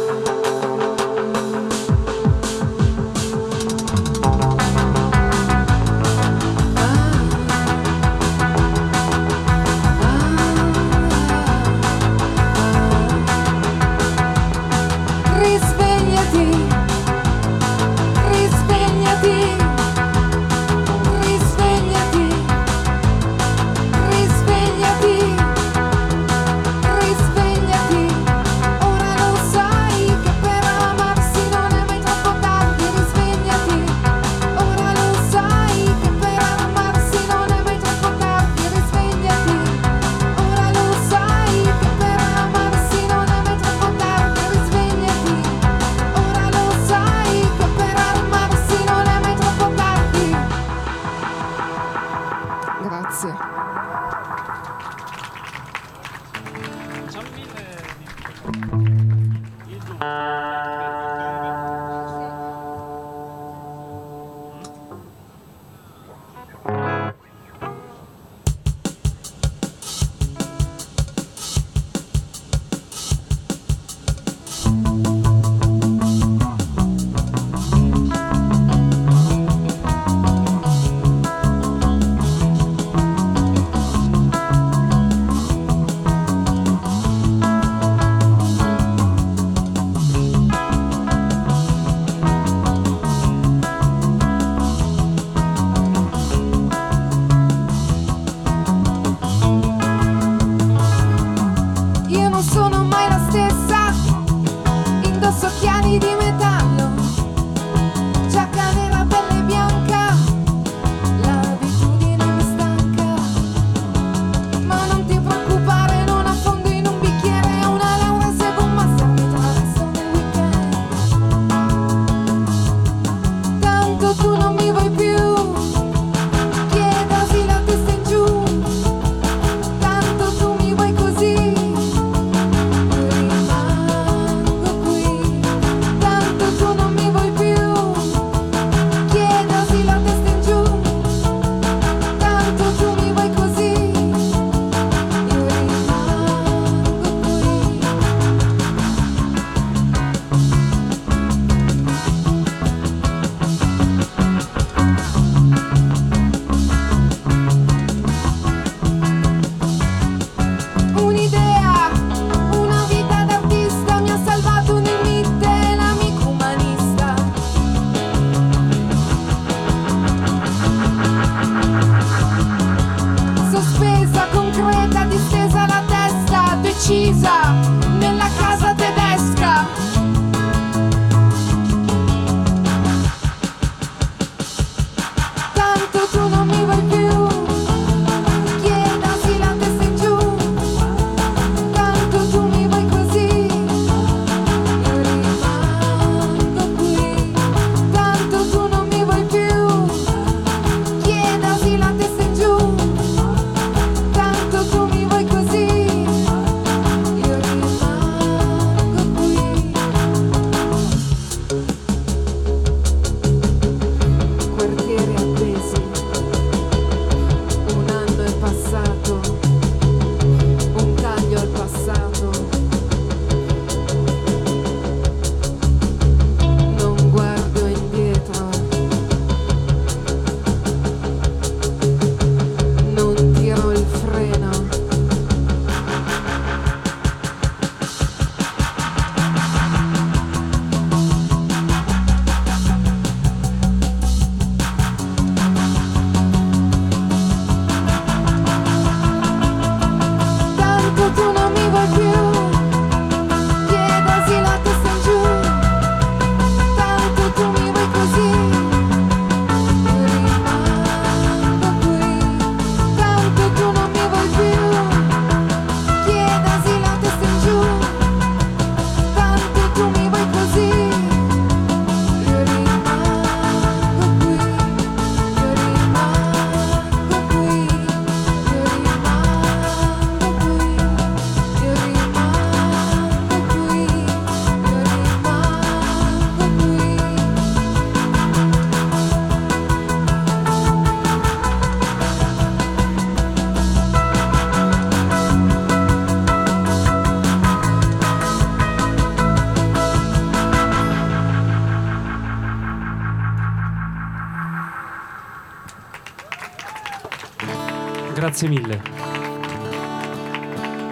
[308.41, 308.81] grazie mille.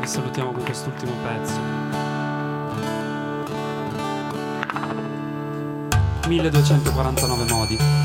[0.02, 1.60] Vi salutiamo con quest'ultimo pezzo.
[6.28, 7.99] 1249 modi.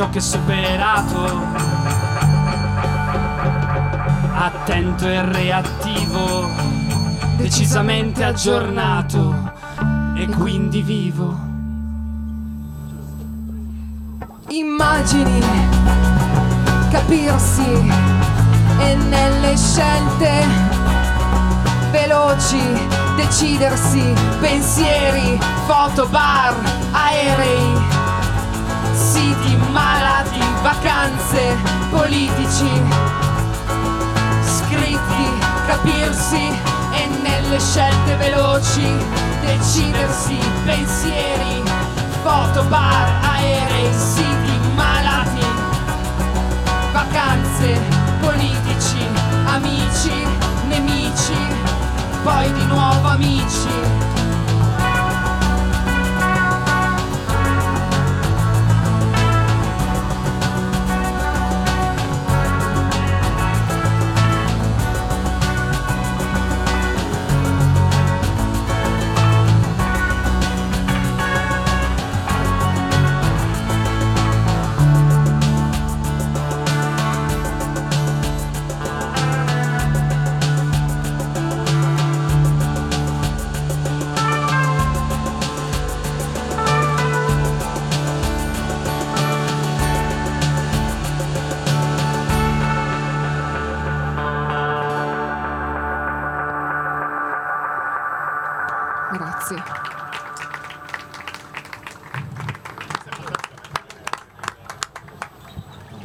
[0.00, 1.46] Ciò che è superato.
[4.32, 6.48] Attento e reattivo,
[7.36, 9.52] decisamente aggiornato
[10.14, 11.36] e quindi vivo.
[14.48, 15.44] Immagini,
[16.90, 17.70] capirsi
[18.78, 20.46] e nelle scelte
[21.90, 26.54] veloci decidersi, pensieri, fotobar,
[26.92, 27.79] aerei,
[29.72, 31.56] malati, vacanze,
[31.90, 32.70] politici,
[34.42, 35.24] scritti,
[35.66, 36.52] capirsi
[36.92, 38.96] e nelle scelte veloci
[39.40, 41.62] decidersi, pensieri,
[42.22, 45.46] fotobar, aerei, siti malati,
[46.92, 47.78] vacanze,
[48.20, 49.06] politici,
[49.46, 50.26] amici,
[50.68, 51.38] nemici,
[52.22, 53.99] poi di nuovo amici.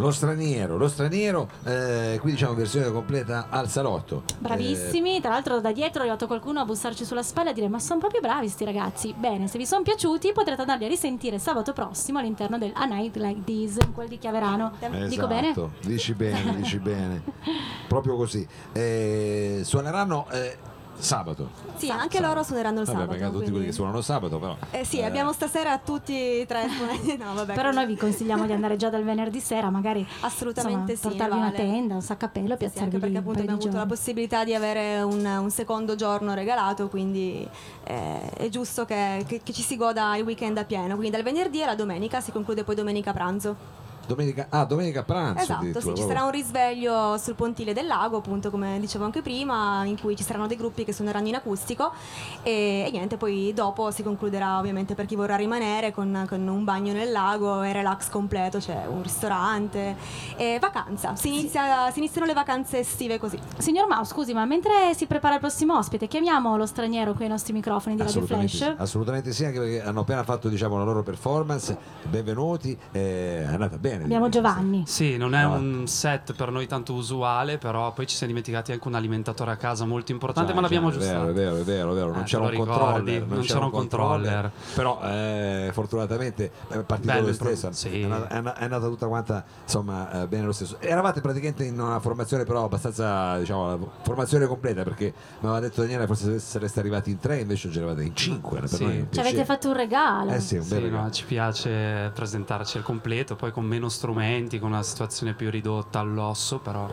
[0.06, 4.22] Lo straniero, lo straniero, eh, qui diciamo versione completa al salotto.
[4.38, 7.68] Bravissimi, tra l'altro da dietro è arrivato qualcuno a bussarci sulla spalla e a dire
[7.70, 9.16] ma sono proprio bravi sti ragazzi.
[9.18, 13.16] Bene, se vi sono piaciuti potrete andarli a risentire sabato prossimo all'interno del A Night
[13.16, 14.74] Like This, quel di Chiaverano.
[14.80, 15.50] Eh, Dico bene?
[15.50, 17.24] esatto, dici bene, dici bene.
[17.90, 18.48] Proprio così.
[18.74, 20.56] Eh, suoneranno eh,
[20.98, 21.50] sabato.
[21.76, 23.18] Sì, anche loro suoneranno il Vabbè, sabato.
[23.20, 24.56] perché tutti quelli che suonano sabato, però.
[24.72, 27.18] Eh sì, abbiamo stasera tutti e tre esponenti.
[27.18, 27.54] No, vabbè.
[27.54, 31.36] Però noi vi consigliamo di andare già dal venerdì sera, magari Assolutamente insomma, sì, portarvi
[31.44, 31.58] una vale.
[31.58, 34.44] tenda, un sacco a pelo, Sì, piazzarvi anche perché un appunto abbiamo avuto la possibilità
[34.44, 37.48] di avere un, un secondo giorno regalato, quindi
[37.84, 40.96] eh, è giusto che, che- che ci si goda il weekend a pieno.
[40.96, 43.84] Quindi dal venerdì alla domenica si conclude poi domenica pranzo.
[44.08, 45.42] Domenica, ah, domenica pranzo.
[45.42, 49.84] Esatto, sì, ci sarà un risveglio sul pontile del lago, appunto come dicevo anche prima,
[49.86, 51.92] in cui ci saranno dei gruppi che suoneranno in acustico
[52.44, 56.64] e, e niente, poi dopo si concluderà ovviamente per chi vorrà rimanere con, con un
[56.64, 59.96] bagno nel lago e relax completo, c'è un ristorante
[60.36, 63.40] e vacanza, si, inizia- si iniziano le vacanze estive così.
[63.58, 67.30] Signor Mau, scusi, ma mentre si prepara il prossimo ospite, chiamiamo lo straniero con i
[67.30, 68.76] nostri microfoni di Radio Assolutamente Flash.
[68.76, 71.76] sì, assolutamente sì, anche perché hanno appena fatto diciamo, la loro performance.
[72.04, 73.95] Benvenuti, eh, è andata bene.
[74.04, 74.42] Abbiamo direi.
[74.42, 74.84] Giovanni.
[74.86, 75.50] Sì, non è Ah.
[75.50, 79.56] un set per noi tanto usuale, però poi ci siamo dimenticati anche un alimentatore a
[79.56, 81.26] casa molto importante, Già, ma l'abbiamo già, È aggiustato.
[81.26, 82.12] vero, è vero, è vero, è vero.
[82.12, 83.04] non Eh, c'era un lo controller.
[83.04, 84.52] ricordi, non c'era un controller.
[84.76, 87.72] Però eh, fortunatamente è partito Bello lo stesso.
[87.72, 88.02] sì.
[88.02, 90.78] È, andata, è tutta quanta insomma eh, bene lo stesso.
[90.80, 96.06] Eravate praticamente in una formazione però abbastanza, diciamo, formazione completa perché mi aveva detto Daniele
[96.08, 98.68] forse sareste arrivati in tre, invece oggi eravate in cinque.
[98.68, 99.06] Sì.
[99.10, 100.32] Ci avete fatto un regalo.
[100.32, 101.04] Eh sì, un bel Sì, regalo.
[101.04, 106.00] no, ci piace presentarci al completo, poi con meno strumenti, con una situazione più ridotta
[106.00, 106.90] all'osso, però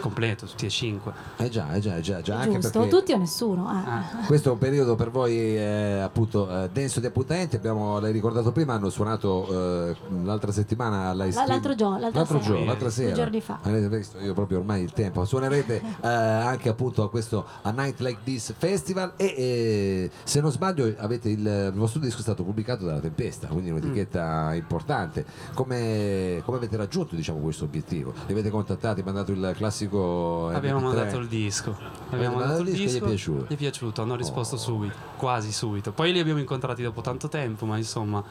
[0.00, 1.12] completo, tutti e cinque.
[1.36, 3.70] Eh già, eh già, eh già, già anche Giusto, perché tutti o nessuno?
[3.70, 4.26] eh.
[4.26, 8.52] Questo è un periodo per voi eh, appunto eh, denso di appuntamenti, abbiamo, l'hai ricordato
[8.52, 9.46] prima, hanno suonato
[9.90, 12.48] eh, l'altra settimana alla L- l'altro giorno, l'altra l'altro sera.
[12.50, 13.14] giorno, l'altra Due sera.
[13.14, 13.58] giorni fa.
[13.62, 15.24] Avete visto, io proprio ormai il tempo.
[15.24, 20.50] Suonerete eh, anche appunto a questo A Night Like This Festival e eh, se non
[20.52, 25.24] sbaglio avete il, il vostro disco è stato pubblicato dalla Tempesta, quindi un'etichetta importante.
[25.54, 28.12] Come, come avete raggiunto diciamo questo obiettivo?
[28.26, 30.82] Li avete contattati, mandato il classico Abbiamo MP3?
[30.82, 31.76] mandato il disco.
[32.10, 33.44] Abbiamo mandato il disco gli è piaciuto?
[33.48, 34.58] Gli è piaciuto, hanno risposto Oh.
[34.58, 35.92] subito, quasi subito.
[35.92, 38.22] Poi li abbiamo incontrati dopo tanto tempo, ma insomma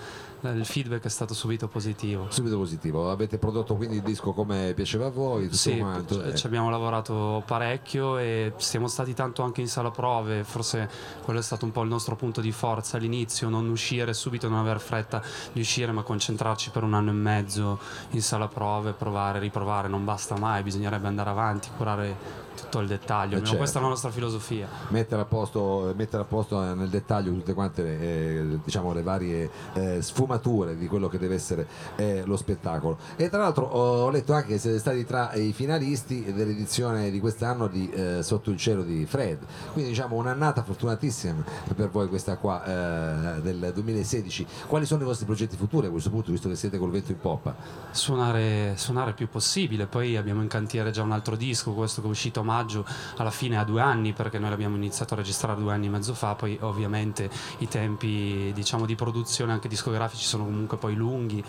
[0.51, 2.27] il feedback è stato subito positivo.
[2.29, 6.21] Subito positivo, avete prodotto quindi il disco come piaceva a voi, Sì, quanto.
[6.21, 6.35] ci- eh.
[6.35, 10.89] ci abbiamo lavorato parecchio e siamo stati tanto anche in sala prove, forse
[11.23, 14.59] quello è stato un po' il nostro punto di forza all'inizio, non uscire subito, non
[14.59, 15.21] aver fretta
[15.51, 17.79] di uscire, ma concentrarci per un anno e mezzo
[18.11, 23.37] in sala prove, provare, riprovare, non basta mai, bisognerebbe andare avanti, curare tutto il dettaglio,
[23.37, 23.57] certo.
[23.57, 24.67] questa è la nostra filosofia.
[24.89, 29.49] mettere a posto, mettere a posto nel dettaglio tutte quante le, eh, diciamo, le varie
[29.73, 32.97] eh, sfumature di quello che deve essere eh, lo spettacolo.
[33.15, 37.67] E tra l'altro ho letto anche che siete stati tra i finalisti dell'edizione di quest'anno
[37.67, 39.39] di eh, Sotto il cielo di Fred.
[39.73, 41.43] Quindi diciamo un'annata fortunatissima
[41.75, 44.45] per voi questa qua eh, del 2016.
[44.67, 47.19] Quali sono i vostri progetti futuri a questo punto, visto che siete col vento in
[47.19, 47.55] poppa?
[47.91, 52.07] Suonare, suonare il più possibile, poi abbiamo in cantiere già un altro disco, questo che
[52.07, 52.85] è uscito a maggio,
[53.17, 56.13] alla fine ha due anni perché noi l'abbiamo iniziato a registrare due anni e mezzo
[56.13, 61.43] fa, poi ovviamente i tempi diciamo, di produzione anche discografici sono comunque poi lunghi,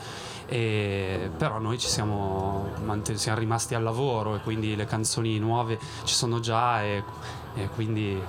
[0.47, 2.70] e- però noi ci siamo,
[3.14, 7.05] siamo rimasti al lavoro e quindi le canzoni nuove ci sono già e,
[7.55, 8.20] e quindi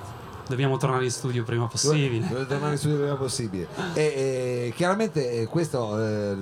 [0.48, 2.26] dobbiamo tornare in studio prima possibile.
[2.26, 3.68] Dovete tornare in studio prima possibile.
[3.94, 6.36] E, e chiaramente eh, questo, eh,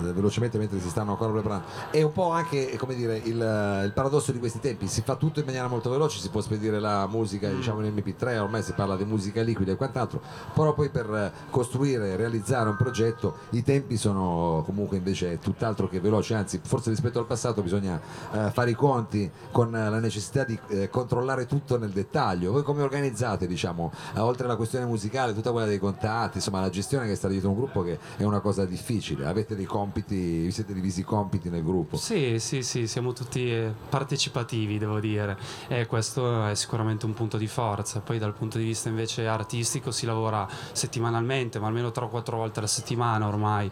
[0.00, 3.36] velocemente mentre si stanno ancora preparando, è un po' anche come dire, il,
[3.84, 4.88] il paradosso di questi tempi.
[4.88, 8.38] Si fa tutto in maniera molto veloce, si può spedire la musica diciamo in MP3,
[8.38, 10.20] ormai si parla di musica liquida e quant'altro,
[10.54, 15.88] però poi per eh, costruire e realizzare un progetto i tempi sono comunque invece tutt'altro
[15.88, 18.00] che veloci, anzi forse rispetto al passato bisogna
[18.32, 22.52] eh, fare i conti con eh, la necessità di eh, controllare tutto nel dettaglio.
[22.52, 26.70] Voi come organizzate, diciamo, eh, oltre alla questione musicale, tutta quella dei contatti, insomma, la
[26.70, 29.26] gestione che sta dietro un gruppo che è una cosa difficile.
[29.26, 31.96] Avete dei compiti, vi siete divisi i compiti nel gruppo?
[31.96, 35.36] Sì, sì, sì, siamo tutti eh, partecipativi, devo dire,
[35.68, 38.00] e questo è sicuramente un punto di forza.
[38.00, 42.36] Poi dal punto di vista invece artistico si lavora settimanalmente, ma almeno 3 o 4
[42.36, 43.70] volte alla settimana ormai.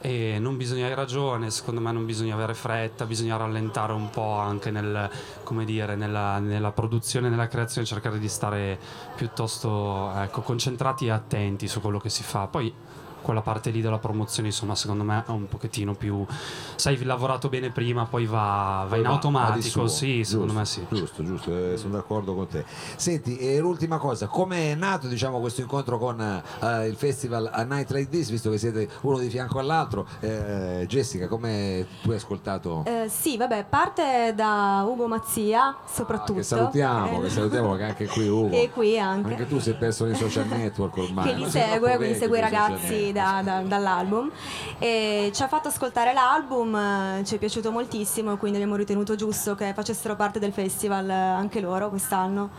[0.00, 4.34] E non bisogna, hai ragione, secondo me non bisogna avere fretta, bisogna rallentare un po'
[4.34, 5.10] anche nel,
[5.64, 8.78] dire, nella, nella produzione, nella creazione, cercare di stare
[9.16, 12.46] piuttosto ecco, concentrati e attenti su quello che si fa.
[12.46, 12.72] Poi
[13.22, 16.24] quella parte lì della promozione, insomma, secondo me è un pochettino più.
[16.76, 19.68] Sai, lavorato bene prima, poi va, va Poi in va- va automatico.
[19.68, 19.86] suo.
[19.88, 20.96] Sì, secondo me Giusto, sì.
[20.96, 22.64] Giusto, giusto, eh, sono d'accordo con te.
[22.96, 27.62] Senti, e l'ultima cosa, come è nato diciamo, questo incontro con eh, il festival A
[27.64, 30.06] Night Like This, visto che siete uno di fianco all'altro?
[30.20, 32.84] Eh, Jessica, come tu hai ascoltato?
[32.86, 36.32] Eh, sì, vabbè, parte da Ugo Mazzia, soprattutto.
[36.32, 38.54] Ah, che salutiamo, Eh, che salutiamo che anche qui Ugo.
[38.54, 39.30] E qui anche.
[39.30, 41.24] Anche tu sei perso nei social network ormai.
[41.28, 44.30] che li segue, quindi segue i ragazzi da- da- dall'album.
[44.78, 49.54] E ci ha fatto ascoltare l'album, eh, ci è piaciuto moltissimo, quindi abbiamo ritenuto giusto
[49.54, 52.50] che facessero parte del festival eh, anche loro quest'anno.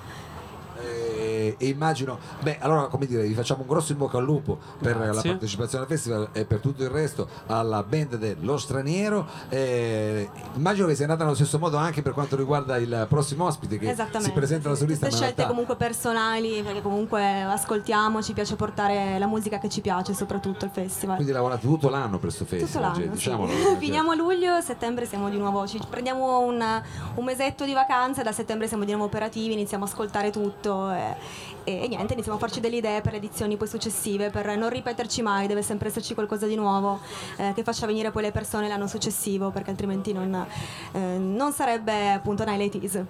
[0.82, 4.58] Eh, e immagino, beh, allora come dire, vi facciamo un grosso in bocca al lupo
[4.80, 5.32] per la Grazie.
[5.32, 9.28] partecipazione al festival e per tutto il resto alla band dello straniero.
[9.50, 13.78] Eh, immagino che sia andata allo stesso modo anche per quanto riguarda il prossimo ospite
[13.78, 14.82] che si presenta la sì.
[14.82, 15.06] solista.
[15.06, 19.82] In scelte realtà- comunque personali, perché comunque ascoltiamo, ci piace portare la musica che ci
[19.82, 21.16] piace, soprattutto al festival.
[21.16, 23.12] Quindi lavorate tutto l'anno per questo Tutto festival, l'anno, cioè, sì.
[23.12, 23.50] diciamolo.
[23.80, 26.82] Finiamo a luglio, a settembre siamo di nuovo, ci prendiamo un,
[27.16, 31.16] un mesetto di vacanze, da settembre siamo di nuovo operativi, iniziamo a ascoltare tutto e,
[31.64, 35.22] e niente, iniziamo a farci delle idee per le edizioni poi successive, per non ripeterci
[35.22, 37.00] mai, deve sempre esserci qualcosa di nuovo
[37.38, 40.46] eh, che faccia venire poi le persone l'anno successivo, perché altrimenti non,
[40.92, 43.02] eh, non sarebbe appunto Nile Is.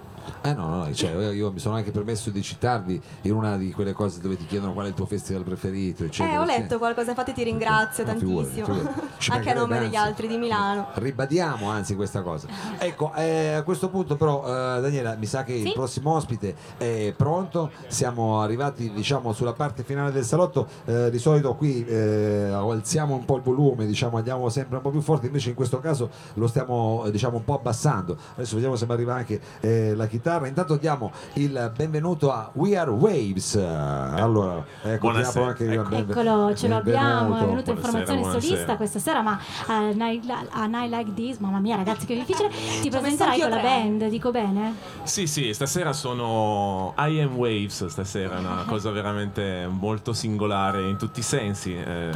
[0.41, 3.93] Eh no, no, cioè, io mi sono anche permesso di citarvi in una di quelle
[3.93, 6.35] cose dove ti chiedono qual è il tuo festival preferito, eccetera.
[6.35, 6.61] Eh, ho eccetera.
[6.61, 9.01] letto qualcosa, infatti ti ringrazio No, figurati, tantissimo, figurati.
[9.17, 10.09] Ci anche a nome mancherebbe, degli anzi.
[10.09, 10.87] altri di Milano.
[10.93, 12.47] Ribadiamo anzi questa cosa.
[12.77, 15.71] Ecco, eh, a questo punto però eh, Daniela, mi sa che il Sì?
[15.73, 21.55] prossimo ospite è pronto, siamo arrivati diciamo sulla parte finale del salotto, Eh, di solito
[21.55, 25.49] qui eh, alziamo un po' il volume, diciamo andiamo sempre un po' più forte, invece
[25.49, 28.17] in questo caso lo stiamo eh, diciamo un po' abbassando.
[28.35, 30.47] Adesso vediamo se mi arriva anche eh, la chitarra.
[30.47, 33.55] Intanto diamo il benvenuto a We Are Waves.
[33.55, 35.95] Allora, ecco, anche ecco.
[35.95, 40.23] Eccolo, ce lo abbiamo, è venuto in formazione Buonasera, solista questa sera, ma a Night,
[40.49, 42.49] a Night Like This, mamma mia ragazzi che difficile,
[42.81, 44.75] ti presenterai con la band, dico bene?
[45.03, 50.97] Sì, sì, stasera sono I Am Waves, stasera è una cosa veramente molto singolare in
[50.97, 51.75] tutti i sensi.
[51.75, 52.11] Eh,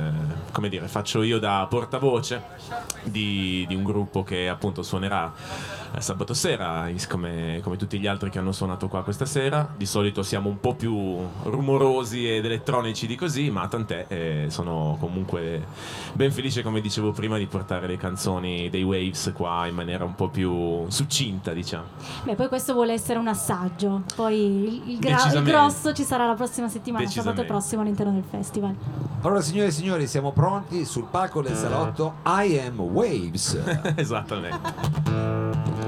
[0.52, 2.42] come dire, faccio io da portavoce
[3.04, 5.32] di, di un gruppo che appunto suonerà
[5.96, 9.68] eh, sabato sera, come, come tutti gli altri che hanno suonato qua questa sera.
[9.76, 14.98] Di solito siamo un po' più rumorosi ed elettronici di così, ma tant'è, eh, sono
[15.00, 15.66] comunque
[16.14, 20.16] ben felice, come dicevo prima, di portare le canzoni dei Waves qua in maniera un
[20.16, 21.86] po' più succinta, diciamo.
[22.24, 26.34] Beh, poi questo vuole essere un assaggio, poi il, gra- il grosso ci sarà la
[26.34, 28.76] prossima settimana, sabato prossimo all'interno del festival.
[29.22, 33.58] Allora signore e signori siamo pronti sul palco del salotto I Am Waves.
[33.96, 35.83] Esattamente.
[35.84, 35.88] I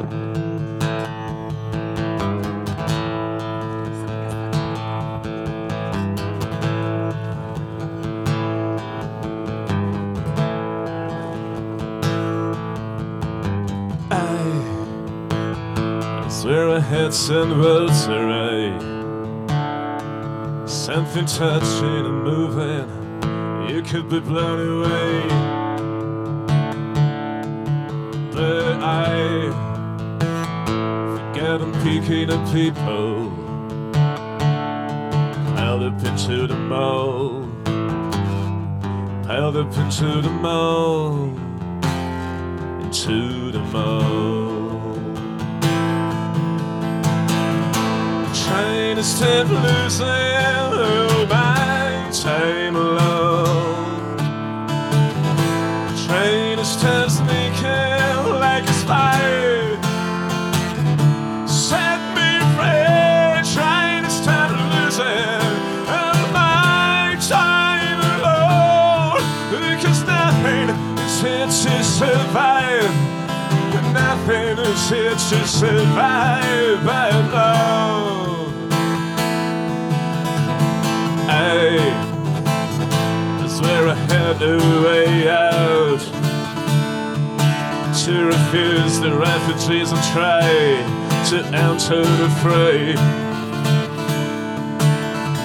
[16.30, 18.78] swear I had some words right.
[20.68, 22.90] Something touching and moving,
[23.70, 25.24] you could be blown away.
[28.34, 29.75] But I
[31.46, 33.30] forget I'm peeking at people,
[35.56, 37.66] piled up into the mold,
[39.26, 41.38] piled up into the mold,
[42.82, 44.96] into the mold.
[48.46, 53.75] Trying to stop losing all my time alone.
[75.30, 78.70] To survive alone.
[81.28, 81.78] Hey,
[83.40, 86.02] that's where I had a way out
[88.06, 90.42] to refuse the refugees and try
[91.32, 92.94] to enter the fray.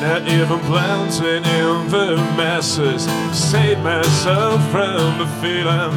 [0.03, 5.95] Not even blending in the masses, save myself from the feeling,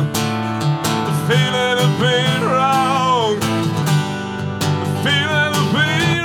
[0.93, 3.12] the feeling of being wrong,
[5.03, 6.22] feeling the pain.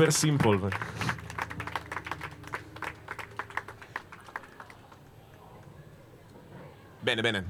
[0.00, 0.70] Super simple.
[7.00, 7.44] Bene, bene.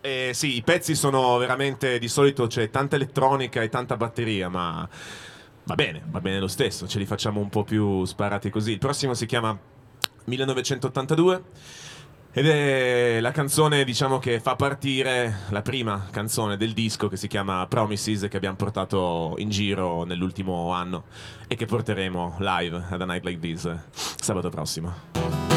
[0.00, 4.88] Eh, sì, i pezzi sono veramente di solito c'è tanta elettronica e tanta batteria, ma
[5.62, 8.72] va bene, va bene lo stesso, ce li facciamo un po' più sparati così.
[8.72, 9.56] Il prossimo si chiama
[10.24, 11.44] 1982
[12.38, 17.28] ed è la canzone, diciamo, che fa partire la prima canzone del disco che si
[17.28, 21.04] chiama Promises che abbiamo portato in giro nell'ultimo anno
[21.48, 23.78] e che porteremo live ad A Night Like This eh,
[24.20, 25.55] sabato prossimo.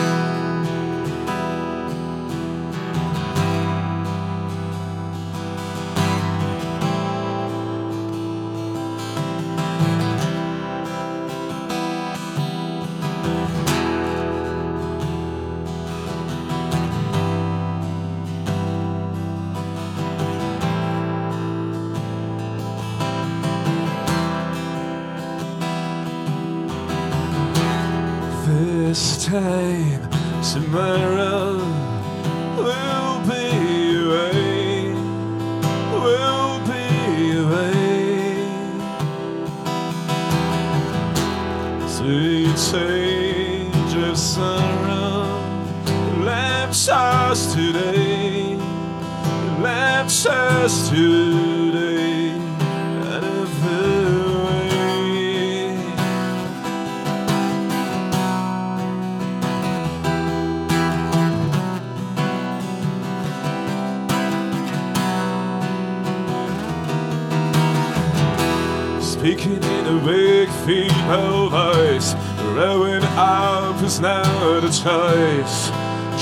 [69.20, 75.70] Speaking in a weak female voice, growing up is not a choice.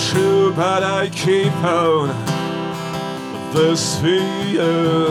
[0.10, 2.10] True, but I keep on
[3.54, 5.06] this fear.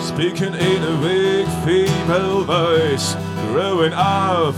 [0.00, 3.16] Speaking in a weak female voice,
[3.50, 4.54] growing up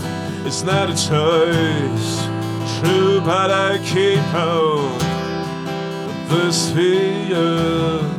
[0.47, 2.23] is not a choice.
[2.79, 4.97] True, but I keep on
[6.29, 8.18] this fear.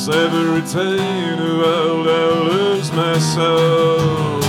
[0.00, 2.10] Cause every day in the world I
[2.48, 4.40] lose my soul.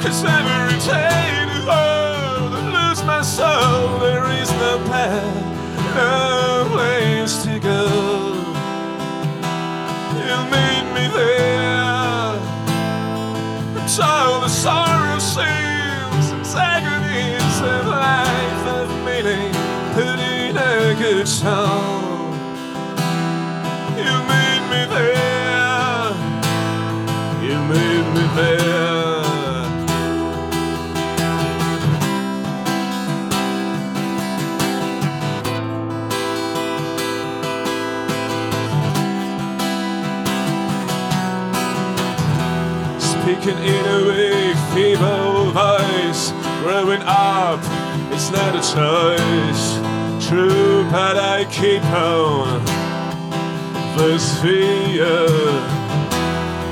[0.00, 3.98] Cause every day in the world I lose my soul.
[3.98, 6.43] There is no path, no
[14.44, 19.50] the sorrow and agonies of life of meaning
[19.94, 21.83] put in a good song.
[47.06, 47.60] Up,
[48.12, 49.78] it's not a choice.
[50.26, 52.64] True, but I keep on
[53.96, 55.28] this fear.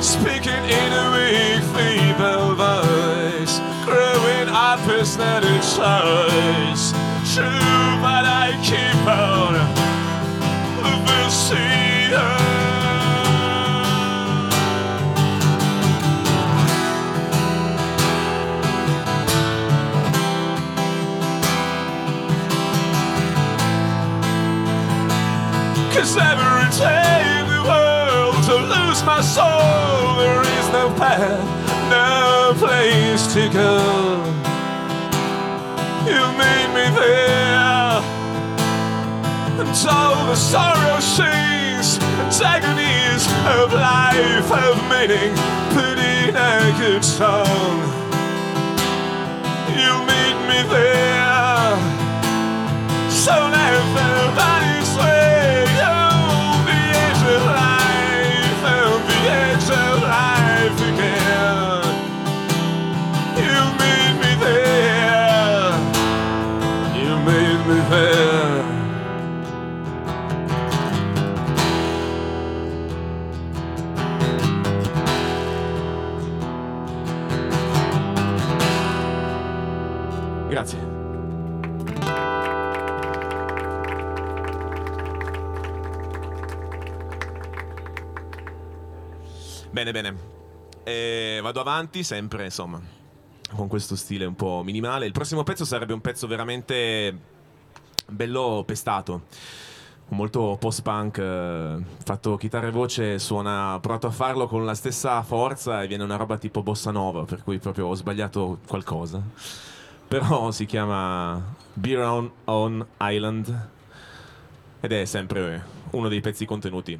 [0.00, 3.60] Speaking in a weak, feeble voice.
[3.84, 6.92] Growing up is not a choice.
[7.34, 9.54] True, but I keep on
[11.06, 12.41] this fear.
[25.92, 31.38] Cause every day in the world to lose my soul, there is no path,
[31.90, 33.76] no place to go.
[36.08, 38.00] You meet me there,
[39.60, 43.26] and all the sorrow scenes, antagonies
[43.60, 45.34] of life, of meaning,
[45.76, 47.78] put in a good song.
[49.76, 51.76] You meet me there,
[53.10, 53.62] so let
[89.92, 90.16] Bene, bene.
[90.84, 92.80] Eh, vado avanti, sempre insomma,
[93.54, 95.04] con questo stile un po' minimale.
[95.04, 97.14] Il prossimo pezzo sarebbe un pezzo veramente
[98.06, 99.24] bello pestato.
[100.08, 105.82] Molto post-punk, eh, fatto chitarra e voce, suona, provato a farlo con la stessa forza
[105.82, 109.22] e viene una roba tipo bossa nova, per cui proprio ho sbagliato qualcosa.
[110.08, 113.68] Però si chiama Beer on, on Island
[114.80, 116.98] ed è sempre uno dei pezzi contenuti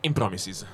[0.00, 0.66] in Promises.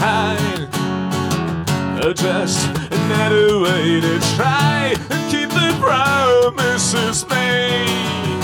[0.00, 0.68] Behind.
[2.16, 8.40] Just another way to try and keep the promises made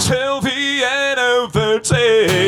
[0.00, 2.47] till the end of the day.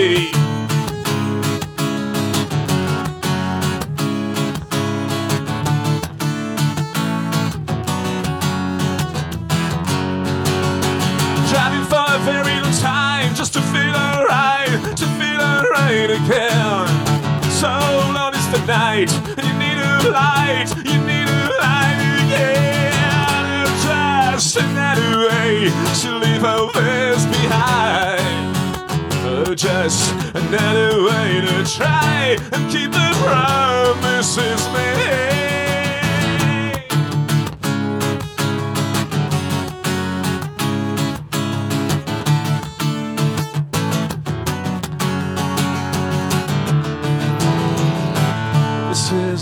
[18.98, 23.66] And you need a light, you need a light again.
[23.86, 25.70] Just another way
[26.00, 28.56] to leave all this behind.
[29.22, 35.39] Oh, just another way to try and keep the promises made.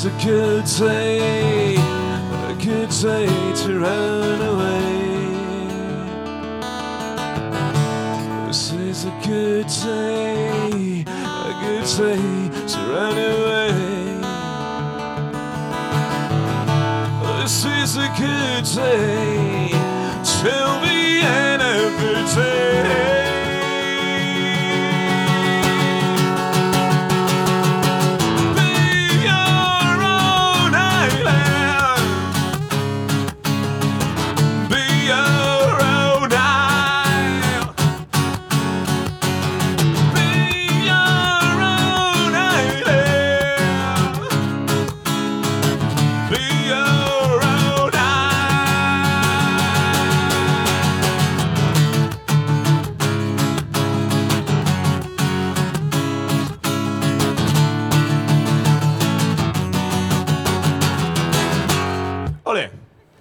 [0.09, 5.19] A good day, a good day to run away.
[8.47, 12.23] This is a good day, a good day
[12.73, 13.75] to run away.
[17.43, 19.69] This is a good day
[20.41, 23.18] till the end of the day.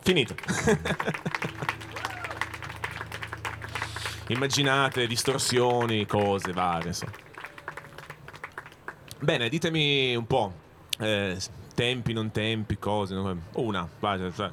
[0.07, 0.35] Finito.
[4.29, 7.11] Immaginate distorsioni, cose varie, insomma.
[9.19, 10.53] Bene, ditemi un po'.
[10.99, 11.37] eh,
[11.73, 13.15] tempi, non tempi, cose.
[13.15, 13.37] no?
[13.53, 14.17] Una, vai.
[14.17, 14.49] cioè, cioè.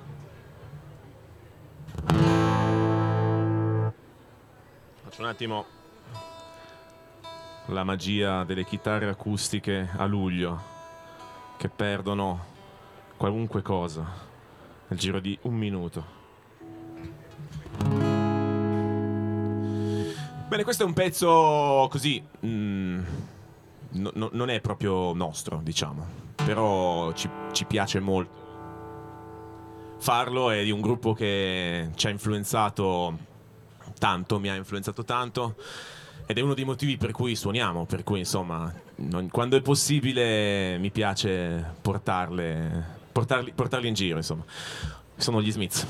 [5.05, 5.67] Faccio un attimo
[7.67, 10.73] la magia delle chitarre acustiche a luglio
[11.57, 12.45] che perdono
[13.17, 14.33] qualunque cosa
[14.89, 16.23] nel giro di un minuto.
[20.49, 22.23] Bene, questo è un pezzo così.
[22.47, 23.03] mm,
[23.93, 26.23] no- no- non è proprio nostro, diciamo.
[26.37, 28.43] Però ci, ci piace molto.
[29.99, 33.17] Farlo è di un gruppo che ci ha influenzato
[33.99, 35.57] tanto, mi ha influenzato tanto.
[36.27, 40.79] Ed è uno dei motivi per cui suoniamo, per cui insomma, non- quando è possibile
[40.79, 44.45] mi piace portarle, portarli, portarli in giro, insomma.
[45.17, 45.87] Sono gli Smiths.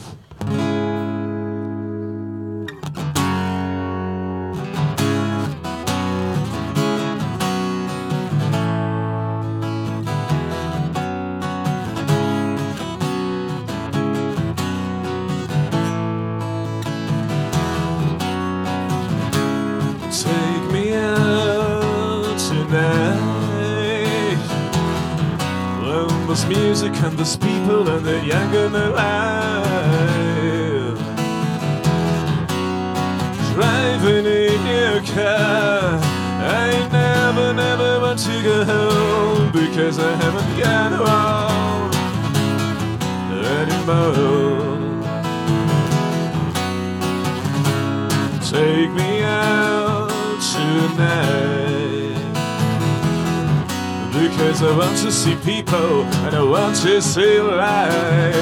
[56.84, 58.34] See life.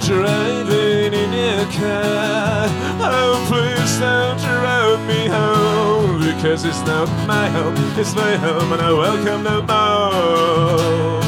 [0.00, 2.66] Driving in your car,
[3.00, 8.80] oh please don't drive me home because it's not my home, it's my home and
[8.80, 11.20] I welcome no more.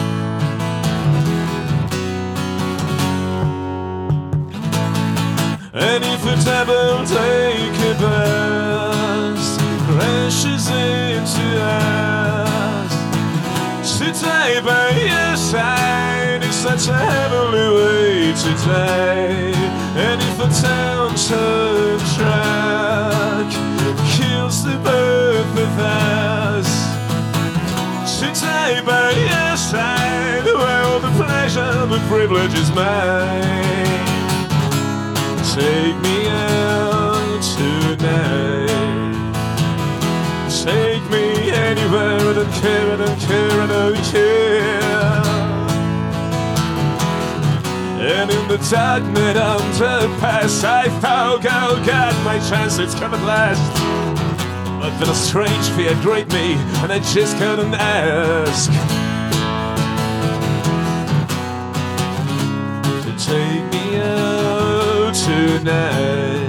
[5.74, 12.01] And if a devil take a bus, crashes into us,
[14.14, 19.52] today by your side is such a heavenly way to die.
[19.96, 23.48] And if the town turn track
[24.14, 26.68] kills the both of us,
[28.20, 34.02] today by your side, well, the pleasure, the privilege is mine.
[35.54, 38.51] Take me out tonight.
[41.72, 45.22] Anywhere, I don't care, I don't care, I don't care.
[48.12, 53.22] And in the dark night underpass, I found, oh God, my chance, it's come at
[53.24, 53.62] last.
[54.80, 58.70] But then a strange fear gripped me, and I just couldn't ask.
[63.04, 66.41] To take me out tonight.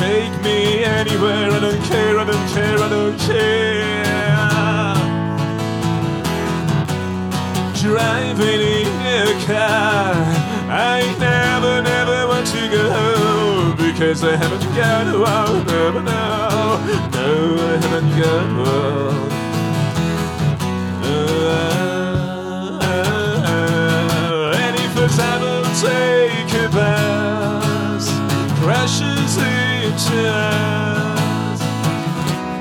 [0.00, 4.94] Take me anywhere, I don't care, I don't care, I don't care.
[7.82, 10.14] Driving in a car,
[10.70, 16.80] I never, never want to go home because I haven't got one, never know,
[17.12, 19.28] no, I haven't got one.
[21.04, 21.18] Uh,
[24.56, 26.19] and if the time will take
[30.00, 30.06] To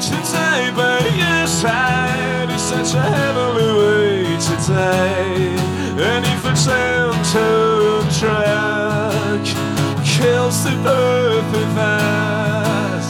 [0.02, 5.56] today, but yes, I is such a heavenly way to today.
[6.04, 9.46] And if a gentle track
[10.06, 13.08] kills the earth with us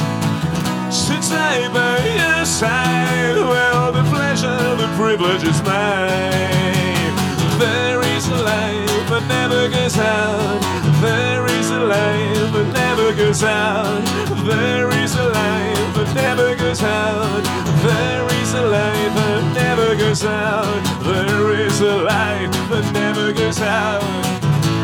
[1.08, 7.16] today, but yes, I well, the pleasure, the privilege is mine.
[7.58, 10.79] There is a life, but never gets out.
[11.02, 14.04] There is a life that never goes out.
[14.46, 17.44] There is a life that never goes out.
[17.84, 20.84] There is a life that never goes out.
[21.04, 24.04] There is a life that never goes out.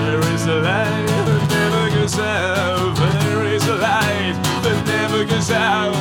[0.06, 2.96] There is a life that never goes out.
[2.96, 5.94] There is a light that never goes out.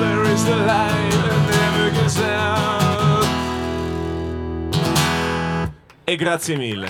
[0.00, 3.26] There is a light that never goes out.
[6.06, 6.88] E grazie mille.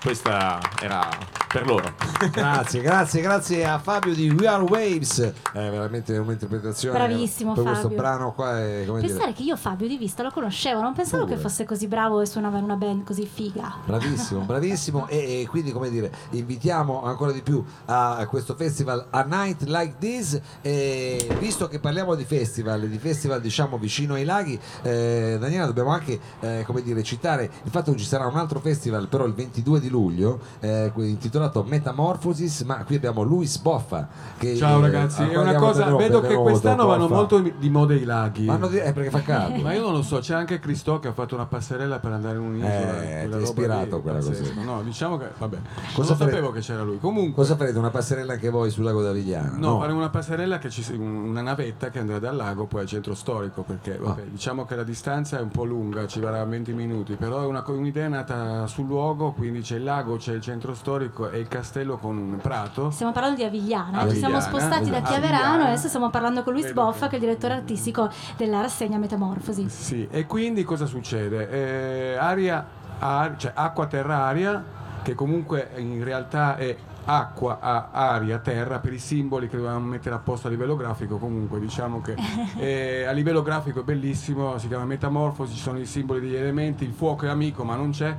[0.00, 1.08] Questa era
[1.48, 1.92] per loro.
[2.30, 5.20] Grazie, grazie, grazie a Fabio di We Are Waves.
[5.20, 6.98] È veramente un'interpretazione.
[6.98, 7.96] Bravissimo, per questo Fabio.
[7.96, 9.32] brano qua è come Pensare dire.
[9.34, 11.36] che io Fabio di vista lo conoscevo, non pensavo Pure.
[11.36, 13.76] che fosse così bravo e suonava in una band così figa.
[13.86, 19.06] Bravissimo, bravissimo e, e quindi come dire invitiamo ancora di più a, a questo festival
[19.10, 24.24] A Night Like This e visto che parliamo di festival, di festival diciamo vicino ai
[24.24, 28.36] laghi eh, Daniela dobbiamo anche eh, come dire citare il fatto che ci sarà un
[28.36, 34.08] altro festival però il 22 di luglio eh, intitolato Metamorphosis ma qui abbiamo Luis Boffa
[34.38, 38.46] che Ciao ragazzi, è una cosa, vedo che quest'anno vanno molto di moda i laghi.
[38.46, 39.60] Vanno di- eh, perché fa caldo.
[39.62, 42.36] Ma io non lo so, c'è anche Cristo che ha fatto una passerella per andare
[42.36, 43.02] in un'isola.
[43.02, 44.54] Eh, è ispirato lì, quella così.
[44.64, 45.56] No, diciamo che, vabbè,
[45.94, 46.98] Cosa non farete- sapevo che c'era lui.
[46.98, 47.78] Comunque, Cosa farete?
[47.78, 49.56] Una passerella anche voi sul lago d'Avigliano?
[49.58, 53.14] No, faremo una passerella che ci una navetta che andrà dal lago poi al centro
[53.14, 57.14] storico perché vabbè, diciamo che la distanza è un po' lunga, ci vorrà 20 minuti,
[57.14, 61.27] però è una, un'idea nata sul luogo, quindi c'è il lago, c'è il centro storico
[61.30, 62.90] e il castello con un prato.
[62.90, 65.12] Stiamo parlando di Avigliana, ci siamo spostati da esatto.
[65.12, 68.98] Chiaverano e adesso stiamo parlando con Luis Boffa che è il direttore artistico della rassegna
[68.98, 69.68] Metamorfosi.
[69.68, 71.50] Sì, e quindi cosa succede?
[71.50, 72.66] Eh, aria,
[72.98, 74.62] ar- cioè acqua, terra, aria,
[75.02, 76.76] che comunque in realtà è
[77.10, 81.16] acqua, a- aria, terra per i simboli che dovevamo mettere apposta a livello grafico.
[81.16, 82.14] Comunque diciamo che
[82.58, 86.84] eh, a livello grafico è bellissimo, si chiama Metamorfosi, ci sono i simboli degli elementi,
[86.84, 88.14] il fuoco è amico ma non c'è.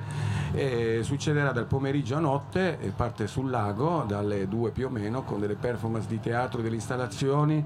[0.52, 5.40] E succederà dal pomeriggio a notte, parte sul lago dalle due più o meno con
[5.40, 7.64] delle performance di teatro, delle installazioni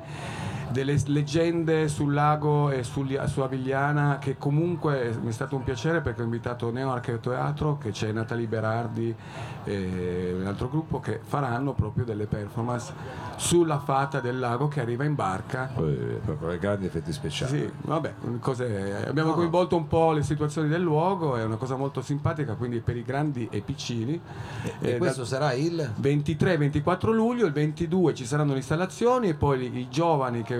[0.74, 6.02] delle leggende sul lago e sugli- su Avigliana che comunque mi è stato un piacere
[6.02, 9.16] perché ho invitato Neo Archeteatro che c'è Natalie Berardi
[9.64, 12.92] e un altro gruppo che faranno proprio delle performance
[13.38, 17.60] sulla fata del lago che arriva in barca con i grandi effetti speciali.
[17.60, 19.36] sì, vabbè, cose- abbiamo No.
[19.36, 23.04] coinvolto un po' le situazioni del luogo, è una cosa molto simpatica, quindi per i
[23.04, 24.20] grandi e piccini.
[24.82, 29.78] E Eh, questo sarà il 23-24 luglio, il 22 ci saranno le installazioni e poi
[29.78, 30.56] i giovani che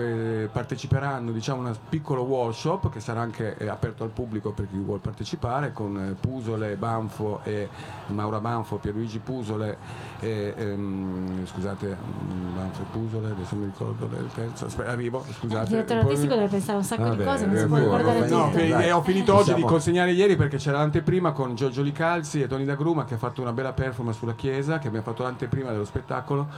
[0.52, 4.76] parteciperanno, diciamo, a un piccolo workshop che sarà anche eh, aperto al pubblico per chi
[4.78, 7.68] vuole partecipare con eh, Pusole, Banfo e
[8.08, 9.76] Maura Banfo, Pierluigi Pusole
[10.20, 15.34] e ehm, scusate, mm, Banfo e Pusole, adesso mi ricordo il terzo, aspetta, arrivo, Il
[15.34, 15.68] scusate.
[15.68, 17.84] direttore Poi- artistico deve pensare un sacco Vabbè, di cose, non si eh, può poi-
[17.86, 18.28] ricordare.
[18.28, 22.40] No, e ho finito oggi siamo- di consegnare ieri perché c'era l'anteprima con Giorgio Licalzi
[22.40, 25.70] e Tony D'Agruma che ha fatto una bella performance sulla chiesa, che abbiamo fatto l'anteprima
[25.70, 26.48] dello spettacolo.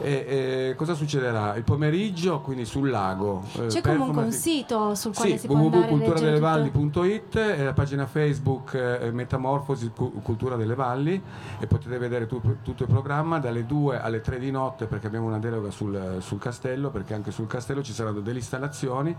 [0.00, 1.56] E, e cosa succederà?
[1.56, 3.42] Il pomeriggio, quindi sul lago.
[3.58, 8.06] eh, C'è comunque un sito sul quale sì, si può andare www.culturadelevalli.it e la pagina
[8.06, 11.20] Facebook eh, Metamorfosi Cu- Cultura delle Valli
[11.58, 15.26] e potete vedere tu- tutto il programma dalle 2 alle 3 di notte perché abbiamo
[15.26, 19.14] una deroga sul, sul castello perché anche sul castello ci saranno delle installazioni,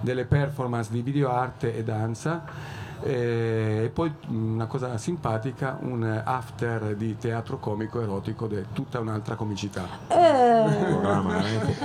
[0.00, 2.44] delle performance di videoarte e danza
[3.02, 9.84] e poi una cosa simpatica, un after di teatro comico erotico di tutta un'altra comicità.
[10.08, 10.64] Eh,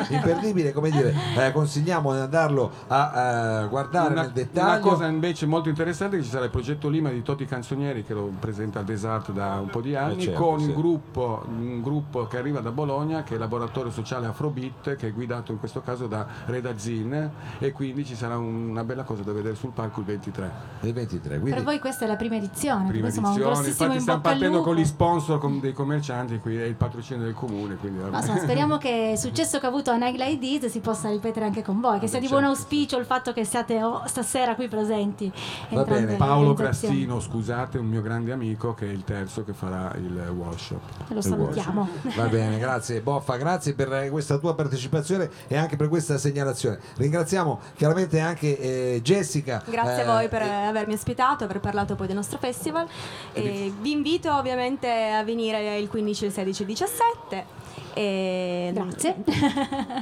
[0.10, 4.88] imperdibile, come dire, eh, consigliamo di andarlo a eh, guardare Una, nel una dettaglio.
[4.88, 8.14] cosa invece molto interessante è che ci sarà il progetto Lima di Toti Canzonieri che
[8.14, 10.68] lo presenta al Desart da un po' di anni Eh, certo, con sì.
[10.68, 15.08] un, gruppo, un gruppo che arriva da Bologna che è il laboratorio sociale Afrobeat che
[15.08, 19.04] è guidato in questo caso da Reda Zin e quindi ci sarà un- una bella
[19.04, 20.52] cosa da vedere sul palco il 23.
[20.82, 24.22] Il 23, quindi per voi questa è la prima edizione, Prima edizione, infatti in stiamo
[24.22, 27.78] partendo con gli sponsor con dei commercianti qui è il patrocinio del comune.
[27.82, 31.10] Ma insomma, speriamo che il successo che ha avuto a Night Like This si possa
[31.10, 32.42] ripetere anche con voi, che sia di certo.
[32.42, 35.32] buon auspicio il fatto che siate oh, stasera qui presenti.
[35.70, 36.16] entrambe bene.
[36.16, 36.54] Paolo.
[36.54, 40.82] Grassino, scusate, un mio grande amico che è il terzo che farà il workshop.
[41.08, 41.88] Lo salutiamo.
[42.16, 46.80] Va bene, grazie Boffa, grazie per eh, questa tua partecipazione e anche per questa segnalazione.
[46.98, 49.64] Ringraziamo chiaramente anche eh, Jessica.
[49.66, 52.88] Grazie eh, a voi per e- avermi ospitato, aver parlato poi del nostro festival.
[53.34, 57.46] E vi invito ovviamente a venire il 15, il 16 e il 17.
[57.94, 59.16] E Grazie.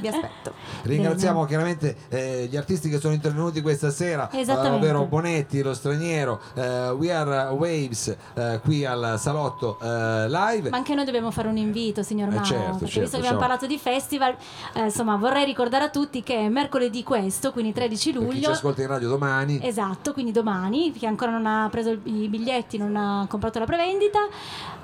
[0.00, 0.52] Vi aspetto.
[0.82, 6.40] Ringraziamo chiaramente eh, gli artisti che sono intervenuti questa sera, eh, ovvero Bonetti, lo straniero,
[6.54, 10.70] eh, We Are Waves eh, qui al salotto eh, live.
[10.70, 13.22] Ma anche noi dobbiamo fare un invito, signor Eh, Mao, certo, perché certo, visto che
[13.22, 14.36] abbiamo parlato di festival,
[14.74, 18.50] eh, insomma, vorrei ricordare a tutti che mercoledì questo, quindi 13 Per chi ci luglio,
[18.50, 22.96] ascolta in radio domani, Esatto, quindi domani, chi ancora non ha preso i biglietti, non
[22.96, 24.18] ha comprato la prevendita,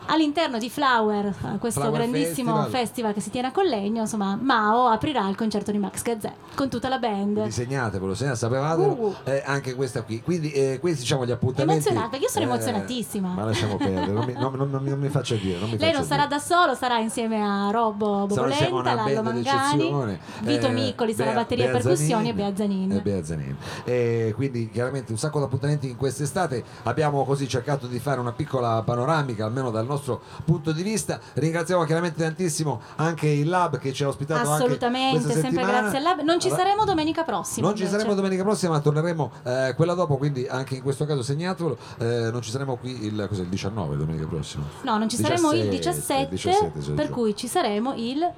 [0.08, 2.70] all'interno di Flower, eh, questo Flower grandissimo Festival.
[2.70, 3.12] festival.
[3.14, 6.88] che si tiene a Collegno, insomma, Mao aprirà il concerto di Max Gazzè con tutta
[6.88, 7.42] la band.
[7.44, 9.14] disegnatevelo, se ne sapevatelo, Uh.
[9.24, 10.22] eh, anche questa qui.
[10.22, 11.88] Quindi eh, questi diciamo gli appuntamenti.
[11.88, 13.28] Emozionata, io sono eh, emozionatissima.
[13.34, 15.58] Ma lasciamo perdere, non mi, non- non- non non mi faccia dire.
[15.60, 16.36] Mi Lei faccia non sarà dire.
[16.36, 19.42] da solo, sarà insieme a Robbo Sarà Bobolenta, Lallo Mangani,
[19.76, 22.34] d'eccezione, Vito eh, Miccoli sarà batteria e Bea percussioni e.
[22.34, 22.92] Bea Zanin.
[22.92, 23.56] E Bea Zanin.
[23.84, 26.64] E quindi chiaramente un sacco di appuntamenti in quest'estate.
[26.84, 31.20] Abbiamo così cercato di fare una piccola panoramica, almeno dal nostro punto di vista.
[31.34, 36.20] Ringraziamo chiaramente tantissimo anche il Lab che ci ha ospitato Assolutamente, sempre grazie al Lab.
[36.20, 37.66] Non ci Allora, saremo domenica prossima.
[37.66, 37.98] non ci invece.
[38.00, 41.76] saremo domenica prossima, ma torneremo eh, quella dopo, quindi anche in questo caso segnatelo.
[41.98, 44.64] Eh, non ci saremo qui il, il 19 domenica prossima.
[44.82, 48.30] No, non ci saremo il 17, 17, 17, per cui ci saremo il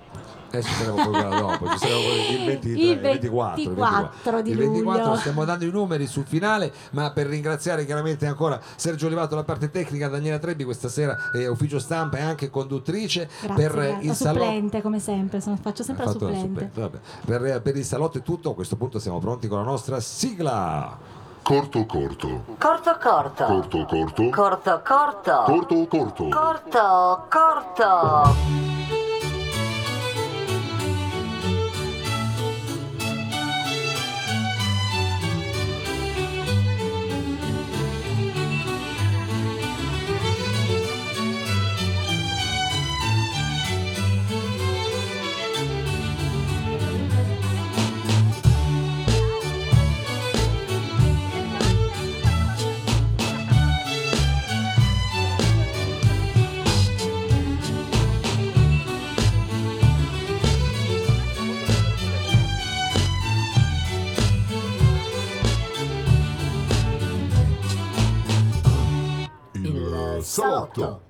[0.50, 3.68] Eh, ci saremo poi quella dopo, ci saremo poi il 23, Il il 24, il
[3.68, 5.16] 24 di Il 24 luglio.
[5.16, 9.70] stiamo dando i numeri sul finale, ma per ringraziare chiaramente ancora Sergio Olivato la parte
[9.70, 14.80] tecnica, Daniela Trebbi questa sera è ufficio stampa e anche conduttrice Grazie, per il salotto.
[14.80, 16.38] come sempre, sono- faccio sempre la supplente.
[16.70, 16.98] supplente, vabbè.
[17.26, 20.96] Per, per il salotto è tutto, a questo punto siamo pronti con la nostra sigla.
[21.42, 22.44] Corto corto.
[22.58, 23.44] Corto corto.
[23.44, 24.28] Corto corto.
[24.30, 25.42] Corto corto.
[25.44, 26.28] Corto corto.
[26.28, 28.34] Corto corto.
[28.48, 28.77] Il
[70.78, 71.07] salotto.